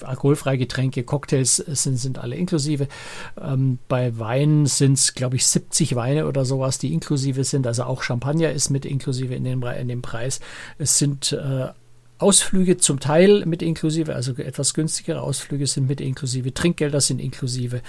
alkoholfreie 0.00 0.58
Getränke, 0.58 1.02
Cocktails 1.02 1.56
sind, 1.56 1.96
sind 1.96 2.18
alle 2.20 2.36
inklusive. 2.36 2.86
Ähm, 3.42 3.80
bei 3.88 4.16
Wein 4.16 4.66
sind 4.66 4.92
es, 4.92 5.14
glaube 5.14 5.34
ich, 5.34 5.44
70 5.44 5.96
Weine 5.96 6.28
oder 6.28 6.44
sowas, 6.44 6.78
die 6.78 6.92
inklusive 6.92 7.42
sind. 7.42 7.66
Also 7.66 7.82
auch 7.82 8.04
Champagner 8.04 8.52
ist 8.52 8.70
mit 8.70 8.86
inklusive 8.86 9.34
in 9.34 9.42
dem, 9.42 9.60
in 9.60 9.88
dem 9.88 10.02
Preis. 10.02 10.38
Es 10.78 10.98
sind 10.98 11.32
äh, 11.32 11.70
Ausflüge 12.18 12.76
zum 12.76 13.00
Teil 13.00 13.44
mit 13.44 13.60
inklusive, 13.60 14.14
also 14.14 14.34
etwas 14.36 14.74
günstigere 14.74 15.20
Ausflüge 15.20 15.66
sind 15.66 15.88
mit 15.88 16.00
inklusive, 16.00 16.54
Trinkgelder 16.54 17.00
sind 17.00 17.20
inklusive. 17.20 17.82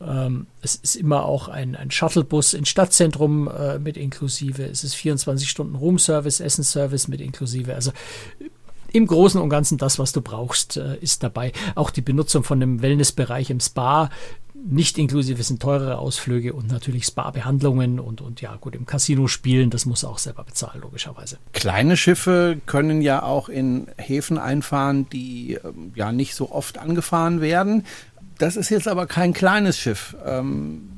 Ähm, 0.00 0.46
es 0.60 0.76
ist 0.76 0.96
immer 0.96 1.24
auch 1.24 1.48
ein, 1.48 1.74
ein 1.74 1.90
Shuttlebus 1.90 2.54
ins 2.54 2.68
Stadtzentrum 2.68 3.48
äh, 3.48 3.78
mit 3.78 3.96
inklusive. 3.96 4.64
Es 4.64 4.84
ist 4.84 4.94
24 4.94 5.48
Stunden 5.48 5.74
Roomservice, 5.74 6.40
Essensservice 6.40 7.08
mit 7.08 7.20
inklusive. 7.20 7.74
Also 7.74 7.92
im 8.92 9.06
Großen 9.06 9.40
und 9.40 9.48
Ganzen 9.48 9.78
das, 9.78 9.98
was 9.98 10.12
du 10.12 10.20
brauchst, 10.20 10.76
äh, 10.76 10.96
ist 10.98 11.22
dabei. 11.22 11.52
Auch 11.74 11.90
die 11.90 12.02
Benutzung 12.02 12.44
von 12.44 12.62
einem 12.62 12.82
Wellnessbereich 12.82 13.50
im 13.50 13.60
Spa 13.60 14.10
nicht 14.64 14.98
inklusive 14.98 15.42
sind 15.42 15.60
teurere 15.60 15.98
Ausflüge 15.98 16.52
und 16.52 16.70
natürlich 16.70 17.04
Spa-Behandlungen 17.04 17.98
und, 17.98 18.20
und 18.20 18.40
ja, 18.40 18.56
gut, 18.56 18.74
im 18.74 18.86
Casino 18.86 19.26
spielen, 19.26 19.70
das 19.70 19.86
muss 19.86 20.04
auch 20.04 20.18
selber 20.18 20.44
bezahlen, 20.44 20.80
logischerweise. 20.82 21.38
Kleine 21.52 21.96
Schiffe 21.96 22.60
können 22.66 23.02
ja 23.02 23.22
auch 23.22 23.48
in 23.48 23.88
Häfen 23.98 24.38
einfahren, 24.38 25.08
die 25.10 25.58
ähm, 25.64 25.92
ja 25.94 26.12
nicht 26.12 26.34
so 26.34 26.52
oft 26.52 26.78
angefahren 26.78 27.40
werden. 27.40 27.84
Das 28.38 28.56
ist 28.56 28.70
jetzt 28.70 28.88
aber 28.88 29.06
kein 29.06 29.32
kleines 29.32 29.78
Schiff. 29.78 30.16
Ähm, 30.24 30.91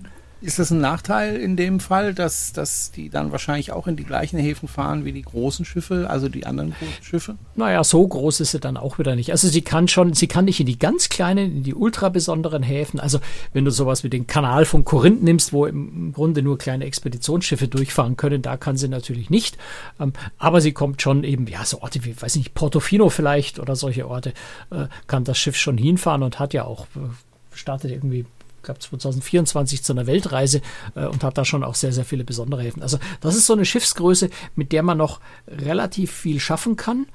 ist 0.45 0.59
das 0.59 0.71
ein 0.71 0.81
Nachteil 0.81 1.37
in 1.37 1.57
dem 1.57 1.81
Fall, 1.81 2.13
dass, 2.13 2.53
dass 2.53 2.91
die 2.91 3.09
dann 3.09 3.33
wahrscheinlich 3.33 3.73
auch 3.73 3.87
in 3.87 3.97
die 3.97 4.05
gleichen 4.05 4.39
Häfen 4.39 4.69
fahren 4.69 5.05
wie 5.05 5.13
die 5.13 5.23
großen 5.23 5.65
Schiffe, 5.65 6.09
also 6.11 6.29
die 6.29 6.45
anderen 6.45 6.75
großen 6.79 7.03
Schiffe? 7.03 7.37
Naja, 7.57 7.83
so 7.83 8.07
groß 8.07 8.41
ist 8.41 8.51
sie 8.51 8.61
dann 8.61 8.77
auch 8.77 8.99
wieder 8.99 9.17
nicht. 9.17 9.31
Also 9.31 9.49
sie 9.49 9.63
kann 9.63 9.89
schon, 9.89 10.13
sie 10.13 10.27
kann 10.27 10.45
nicht 10.45 10.61
in 10.61 10.67
die 10.67 10.79
ganz 10.79 11.09
kleinen, 11.09 11.57
in 11.57 11.63
die 11.63 11.75
ultra 11.75 12.11
besonderen 12.11 12.63
Häfen. 12.63 13.01
Also 13.01 13.21
wenn 13.55 13.65
du 13.65 13.71
sowas 13.71 14.05
wie 14.05 14.11
den 14.11 14.27
Kanal 14.27 14.67
von 14.67 14.85
Korinth 14.85 15.23
nimmst, 15.23 15.55
wo 15.55 15.65
im 15.65 16.13
Grunde 16.13 16.43
nur 16.43 16.59
kleine 16.59 16.85
Expeditionsschiffe 16.85 17.67
durchfahren 17.67 18.19
können, 18.19 18.43
da 18.43 18.59
kann 18.59 18.77
sie 18.77 18.89
natürlich 18.89 19.31
nicht. 19.31 19.57
Ähm, 19.99 20.13
aber 20.37 20.61
sie 20.61 20.73
kommt 20.73 21.01
schon 21.01 21.25
eben, 21.25 21.47
ja, 21.47 21.65
so 21.65 21.81
Orte 21.81 22.05
wie, 22.05 22.21
weiß 22.21 22.37
nicht, 22.37 22.53
Portofino 22.53 23.09
vielleicht 23.09 23.59
oder 23.59 23.77
solche 23.77 24.07
Orte, 24.07 24.35
äh, 24.71 24.87
kann 25.07 25.25
das 25.25 25.39
Schiff 25.39 25.57
schon 25.57 25.79
hinfahren 25.79 26.23
und 26.23 26.39
hat 26.39 26.53
ja 26.53 26.65
auch 26.65 26.87
äh, 26.97 27.09
startet 27.55 27.91
irgendwie 27.91 28.27
glaube 28.65 28.81
2024 28.81 29.85
zu 29.85 29.93
einer 29.93 30.07
Weltreise 30.07 30.61
äh, 30.95 31.07
und 31.07 31.23
hat 31.23 31.39
da 31.39 31.45
schon 31.45 31.65
auch 31.65 31.75
sehr, 31.75 31.93
sehr 31.93 32.05
viele 32.05 32.25
besondere 32.25 32.63
Häfen. 32.63 32.83
Also 32.83 32.99
das 33.21 33.37
ist 33.37 33.47
so 33.47 33.53
eine 33.53 33.65
Schiffsgröße, 33.65 34.31
mit 34.57 34.73
der 34.73 34.83
man 34.83 34.99
noch 34.99 35.21
relativ 35.49 36.13
viel 36.13 36.41
schaffen 36.41 36.77
kann 36.77 37.07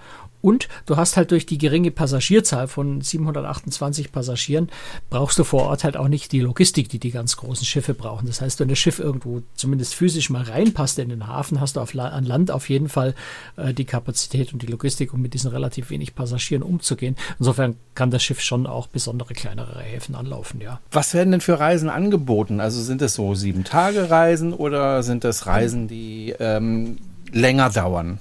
und 0.41 0.67
du 0.85 0.97
hast 0.97 1.17
halt 1.17 1.31
durch 1.31 1.45
die 1.45 1.57
geringe 1.57 1.91
Passagierzahl 1.91 2.67
von 2.67 3.01
728 3.01 4.11
Passagieren, 4.11 4.69
brauchst 5.09 5.37
du 5.39 5.43
vor 5.43 5.63
Ort 5.63 5.83
halt 5.83 5.97
auch 5.97 6.07
nicht 6.07 6.31
die 6.31 6.39
Logistik, 6.39 6.89
die 6.89 6.99
die 6.99 7.11
ganz 7.11 7.37
großen 7.37 7.65
Schiffe 7.65 7.93
brauchen. 7.93 8.27
Das 8.27 8.41
heißt, 8.41 8.59
wenn 8.59 8.69
das 8.69 8.79
Schiff 8.79 8.99
irgendwo 8.99 9.41
zumindest 9.55 9.95
physisch 9.95 10.29
mal 10.29 10.43
reinpasst 10.43 10.99
in 10.99 11.09
den 11.09 11.27
Hafen, 11.27 11.59
hast 11.59 11.75
du 11.75 11.81
auf, 11.81 11.95
an 11.95 12.23
Land 12.23 12.51
auf 12.51 12.69
jeden 12.69 12.89
Fall 12.89 13.15
äh, 13.57 13.73
die 13.73 13.85
Kapazität 13.85 14.53
und 14.53 14.61
die 14.61 14.67
Logistik, 14.67 15.13
um 15.13 15.21
mit 15.21 15.33
diesen 15.33 15.51
relativ 15.51 15.89
wenig 15.89 16.15
Passagieren 16.15 16.63
umzugehen. 16.63 17.15
Insofern 17.39 17.75
kann 17.95 18.11
das 18.11 18.23
Schiff 18.23 18.41
schon 18.41 18.67
auch 18.67 18.87
besondere 18.87 19.33
kleinere 19.33 19.79
Häfen 19.79 20.15
anlaufen, 20.15 20.61
ja. 20.61 20.79
Was 20.91 21.13
werden 21.13 21.31
denn 21.31 21.41
für 21.41 21.59
Reisen 21.59 21.89
angeboten? 21.89 22.59
Also 22.59 22.81
sind 22.81 23.01
das 23.01 23.13
so 23.13 23.35
sieben 23.35 23.63
Tage 23.63 24.09
Reisen 24.09 24.53
oder 24.53 25.03
sind 25.03 25.23
das 25.23 25.47
Reisen, 25.47 25.87
die 25.87 26.33
ähm, 26.39 26.97
länger 27.31 27.69
dauern? 27.69 28.19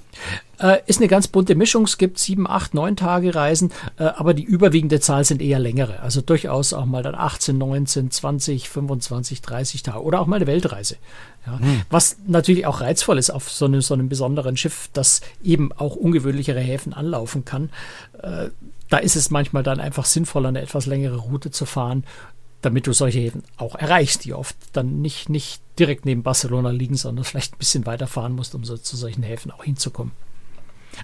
Äh, 0.59 0.79
ist 0.87 0.99
eine 0.99 1.07
ganz 1.07 1.27
bunte 1.27 1.55
Mischung. 1.55 1.83
Es 1.85 1.97
gibt 1.97 2.19
sieben, 2.19 2.47
acht, 2.47 2.73
neun 2.73 2.97
Tage 2.97 3.33
Reisen, 3.33 3.71
äh, 3.97 4.03
aber 4.03 4.33
die 4.33 4.43
überwiegende 4.43 4.99
Zahl 4.99 5.23
sind 5.23 5.41
eher 5.41 5.59
längere. 5.59 6.01
Also 6.01 6.21
durchaus 6.21 6.73
auch 6.73 6.85
mal 6.85 7.01
dann 7.01 7.15
18, 7.15 7.57
19, 7.57 8.11
20, 8.11 8.69
25, 8.69 9.41
30 9.41 9.83
Tage 9.83 10.03
oder 10.03 10.19
auch 10.19 10.27
mal 10.27 10.35
eine 10.35 10.47
Weltreise. 10.47 10.97
Ja. 11.45 11.59
Hm. 11.59 11.81
Was 11.89 12.17
natürlich 12.27 12.65
auch 12.65 12.81
reizvoll 12.81 13.17
ist 13.17 13.29
auf 13.29 13.49
so 13.49 13.65
einem, 13.65 13.81
so 13.81 13.93
einem 13.93 14.09
besonderen 14.09 14.57
Schiff, 14.57 14.89
das 14.91 15.21
eben 15.41 15.71
auch 15.71 15.95
ungewöhnlichere 15.95 16.59
Häfen 16.59 16.93
anlaufen 16.93 17.45
kann. 17.45 17.69
Äh, 18.21 18.49
da 18.89 18.97
ist 18.97 19.15
es 19.15 19.29
manchmal 19.29 19.63
dann 19.63 19.79
einfach 19.79 20.05
sinnvoller, 20.05 20.49
eine 20.49 20.61
etwas 20.61 20.87
längere 20.87 21.17
Route 21.17 21.51
zu 21.51 21.65
fahren, 21.65 22.03
damit 22.61 22.87
du 22.87 22.93
solche 22.93 23.19
Häfen 23.19 23.43
auch 23.57 23.75
erreichst, 23.75 24.25
die 24.25 24.33
oft 24.33 24.55
dann 24.73 25.01
nicht, 25.01 25.29
nicht 25.29 25.61
direkt 25.77 26.05
neben 26.05 26.23
Barcelona 26.23 26.71
liegen, 26.71 26.95
sondern 26.95 27.23
vielleicht 27.25 27.53
ein 27.53 27.57
bisschen 27.57 27.85
weiter 27.85 28.07
fahren 28.07 28.33
musst, 28.33 28.55
um 28.55 28.63
so, 28.63 28.77
zu 28.77 28.97
solchen 28.97 29.23
Häfen 29.23 29.51
auch 29.51 29.63
hinzukommen. 29.63 30.11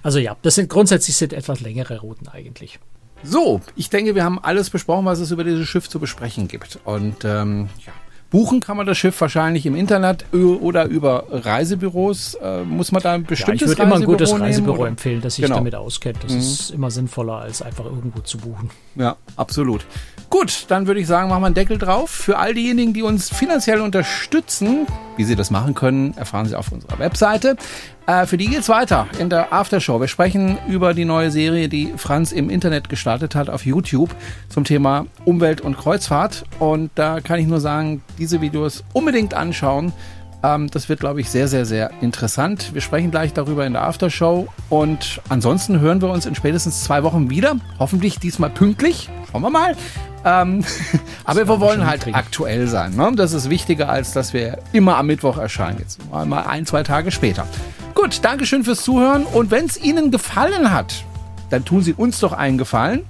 Also 0.02 0.18
ja, 0.18 0.36
das 0.42 0.56
sind 0.56 0.68
grundsätzlich 0.68 1.16
sind 1.16 1.32
etwas 1.32 1.60
längere 1.60 2.00
Routen 2.00 2.28
eigentlich. 2.28 2.78
So, 3.22 3.62
ich 3.74 3.88
denke, 3.88 4.14
wir 4.14 4.24
haben 4.24 4.38
alles 4.38 4.68
besprochen, 4.68 5.06
was 5.06 5.20
es 5.20 5.30
über 5.30 5.44
dieses 5.44 5.66
Schiff 5.66 5.88
zu 5.88 5.98
besprechen 5.98 6.48
gibt. 6.48 6.78
Und 6.84 7.24
ähm, 7.24 7.68
ja, 7.84 7.92
Buchen 8.30 8.60
kann 8.60 8.76
man 8.76 8.86
das 8.86 8.98
Schiff 8.98 9.20
wahrscheinlich 9.20 9.66
im 9.66 9.76
Internet 9.76 10.24
oder 10.32 10.86
über 10.86 11.24
Reisebüros. 11.30 12.34
Äh, 12.42 12.64
muss 12.64 12.90
man 12.92 13.00
da 13.02 13.12
ein 13.12 13.22
bestimmtes 13.24 13.60
ja, 13.68 13.72
ich 13.72 13.78
würde 13.78 13.82
immer 13.84 13.96
ein 13.96 14.04
gutes 14.04 14.30
nehmen, 14.32 14.42
Reisebüro 14.42 14.78
oder? 14.80 14.88
empfehlen, 14.88 15.20
das 15.20 15.36
sich 15.36 15.44
Genau. 15.44 15.56
damit 15.56 15.74
auskennt. 15.74 16.18
Das 16.24 16.32
Mhm. 16.32 16.38
ist 16.38 16.70
immer 16.70 16.90
sinnvoller, 16.90 17.34
als 17.36 17.62
einfach 17.62 17.84
irgendwo 17.84 18.20
zu 18.20 18.38
buchen. 18.38 18.70
Ja, 18.96 19.16
absolut. 19.36 19.86
Gut, 20.28 20.64
dann 20.68 20.88
würde 20.88 21.00
ich 21.00 21.06
sagen, 21.06 21.28
machen 21.28 21.42
wir 21.42 21.46
einen 21.46 21.54
Deckel 21.54 21.78
drauf. 21.78 22.10
Für 22.10 22.38
all 22.38 22.52
diejenigen, 22.52 22.92
die 22.92 23.02
uns 23.02 23.28
finanziell 23.30 23.80
unterstützen, 23.80 24.86
wie 25.16 25.24
sie 25.24 25.36
das 25.36 25.50
machen 25.52 25.74
können, 25.74 26.14
erfahren 26.16 26.46
Sie 26.46 26.56
auf 26.56 26.72
unserer 26.72 26.98
Webseite. 26.98 27.56
Äh, 28.06 28.26
für 28.26 28.36
die 28.36 28.46
geht's 28.46 28.68
weiter 28.68 29.08
in 29.18 29.30
der 29.30 29.52
Aftershow. 29.52 30.00
Wir 30.00 30.06
sprechen 30.08 30.58
über 30.68 30.94
die 30.94 31.04
neue 31.04 31.30
Serie, 31.30 31.68
die 31.68 31.92
Franz 31.96 32.30
im 32.30 32.50
Internet 32.50 32.88
gestartet 32.88 33.34
hat 33.34 33.50
auf 33.50 33.66
YouTube 33.66 34.14
zum 34.48 34.64
Thema 34.64 35.06
Umwelt 35.24 35.60
und 35.60 35.76
Kreuzfahrt. 35.76 36.44
Und 36.60 36.90
da 36.94 37.20
kann 37.20 37.40
ich 37.40 37.46
nur 37.46 37.60
sagen, 37.60 38.02
diese 38.18 38.40
Videos 38.40 38.84
unbedingt 38.92 39.34
anschauen. 39.34 39.92
Ähm, 40.44 40.70
das 40.70 40.88
wird, 40.88 41.00
glaube 41.00 41.20
ich, 41.20 41.30
sehr, 41.30 41.48
sehr, 41.48 41.66
sehr 41.66 41.90
interessant. 42.00 42.72
Wir 42.74 42.80
sprechen 42.80 43.10
gleich 43.10 43.32
darüber 43.32 43.66
in 43.66 43.72
der 43.72 43.82
Aftershow. 43.82 44.46
Und 44.70 45.20
ansonsten 45.28 45.80
hören 45.80 46.00
wir 46.00 46.10
uns 46.10 46.26
in 46.26 46.36
spätestens 46.36 46.84
zwei 46.84 47.02
Wochen 47.02 47.28
wieder. 47.28 47.56
Hoffentlich 47.80 48.20
diesmal 48.20 48.50
pünktlich. 48.50 49.10
Schauen 49.32 49.42
wir 49.42 49.50
mal. 49.50 49.74
Ähm, 50.26 50.64
aber 51.24 51.46
wir 51.46 51.60
wollen 51.60 51.86
halt 51.86 52.04
hinkriegen. 52.04 52.18
aktuell 52.18 52.66
sein. 52.66 52.96
Ne? 52.96 53.12
Das 53.14 53.32
ist 53.32 53.48
wichtiger, 53.48 53.88
als 53.88 54.12
dass 54.12 54.32
wir 54.32 54.58
immer 54.72 54.96
am 54.96 55.06
Mittwoch 55.06 55.38
erscheinen. 55.38 55.78
Jetzt 55.78 56.04
mal 56.10 56.26
mal 56.26 56.42
ein, 56.42 56.66
zwei 56.66 56.82
Tage 56.82 57.12
später. 57.12 57.46
Gut, 57.94 58.24
Dankeschön 58.24 58.64
fürs 58.64 58.82
Zuhören. 58.82 59.24
Und 59.24 59.52
wenn 59.52 59.66
es 59.66 59.80
Ihnen 59.80 60.10
gefallen 60.10 60.72
hat, 60.72 61.04
dann 61.48 61.64
tun 61.64 61.82
Sie 61.82 61.94
uns 61.94 62.18
doch 62.18 62.32
einen 62.32 62.58
Gefallen. 62.58 63.02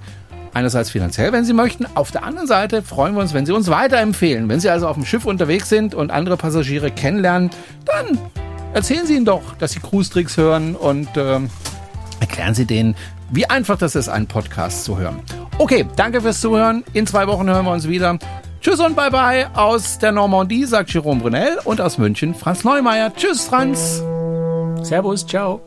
Einerseits 0.53 0.91
finanziell, 0.91 1.33
wenn 1.33 1.43
Sie 1.43 1.53
möchten. 1.53 1.87
Auf 1.95 2.11
der 2.11 2.23
anderen 2.23 2.47
Seite 2.47 2.83
freuen 2.83 3.15
wir 3.15 3.21
uns, 3.21 3.33
wenn 3.33 3.45
Sie 3.47 3.51
uns 3.51 3.67
weiterempfehlen. 3.67 4.47
Wenn 4.47 4.59
Sie 4.59 4.69
also 4.69 4.87
auf 4.87 4.95
dem 4.95 5.05
Schiff 5.05 5.25
unterwegs 5.25 5.69
sind 5.69 5.95
und 5.95 6.11
andere 6.11 6.37
Passagiere 6.37 6.91
kennenlernen, 6.91 7.49
dann 7.85 8.19
erzählen 8.73 9.07
Sie 9.07 9.15
ihnen 9.15 9.25
doch, 9.25 9.55
dass 9.55 9.71
Sie 9.71 9.79
Cruise 9.79 10.11
Tricks 10.11 10.37
hören 10.37 10.75
und 10.75 11.09
ähm, 11.15 11.49
erklären 12.19 12.53
Sie 12.53 12.65
denen, 12.65 12.95
wie 13.29 13.49
einfach 13.49 13.77
das 13.77 13.95
ist, 13.95 14.07
einen 14.07 14.27
Podcast 14.27 14.83
zu 14.85 14.97
hören. 14.97 15.19
Okay, 15.59 15.85
danke 15.95 16.21
fürs 16.21 16.39
Zuhören. 16.39 16.83
In 16.93 17.07
zwei 17.07 17.27
Wochen 17.27 17.49
hören 17.49 17.65
wir 17.65 17.71
uns 17.71 17.87
wieder. 17.87 18.17
Tschüss 18.61 18.79
und 18.79 18.95
bye 18.95 19.09
bye 19.09 19.49
aus 19.55 19.97
der 19.97 20.11
Normandie, 20.11 20.65
sagt 20.65 20.91
Jerome 20.91 21.21
Brunel 21.21 21.59
und 21.63 21.81
aus 21.81 21.97
München 21.97 22.35
Franz 22.35 22.63
Neumeier. 22.63 23.13
Tschüss, 23.15 23.45
Franz. 23.45 24.03
Servus, 24.83 25.25
ciao. 25.25 25.66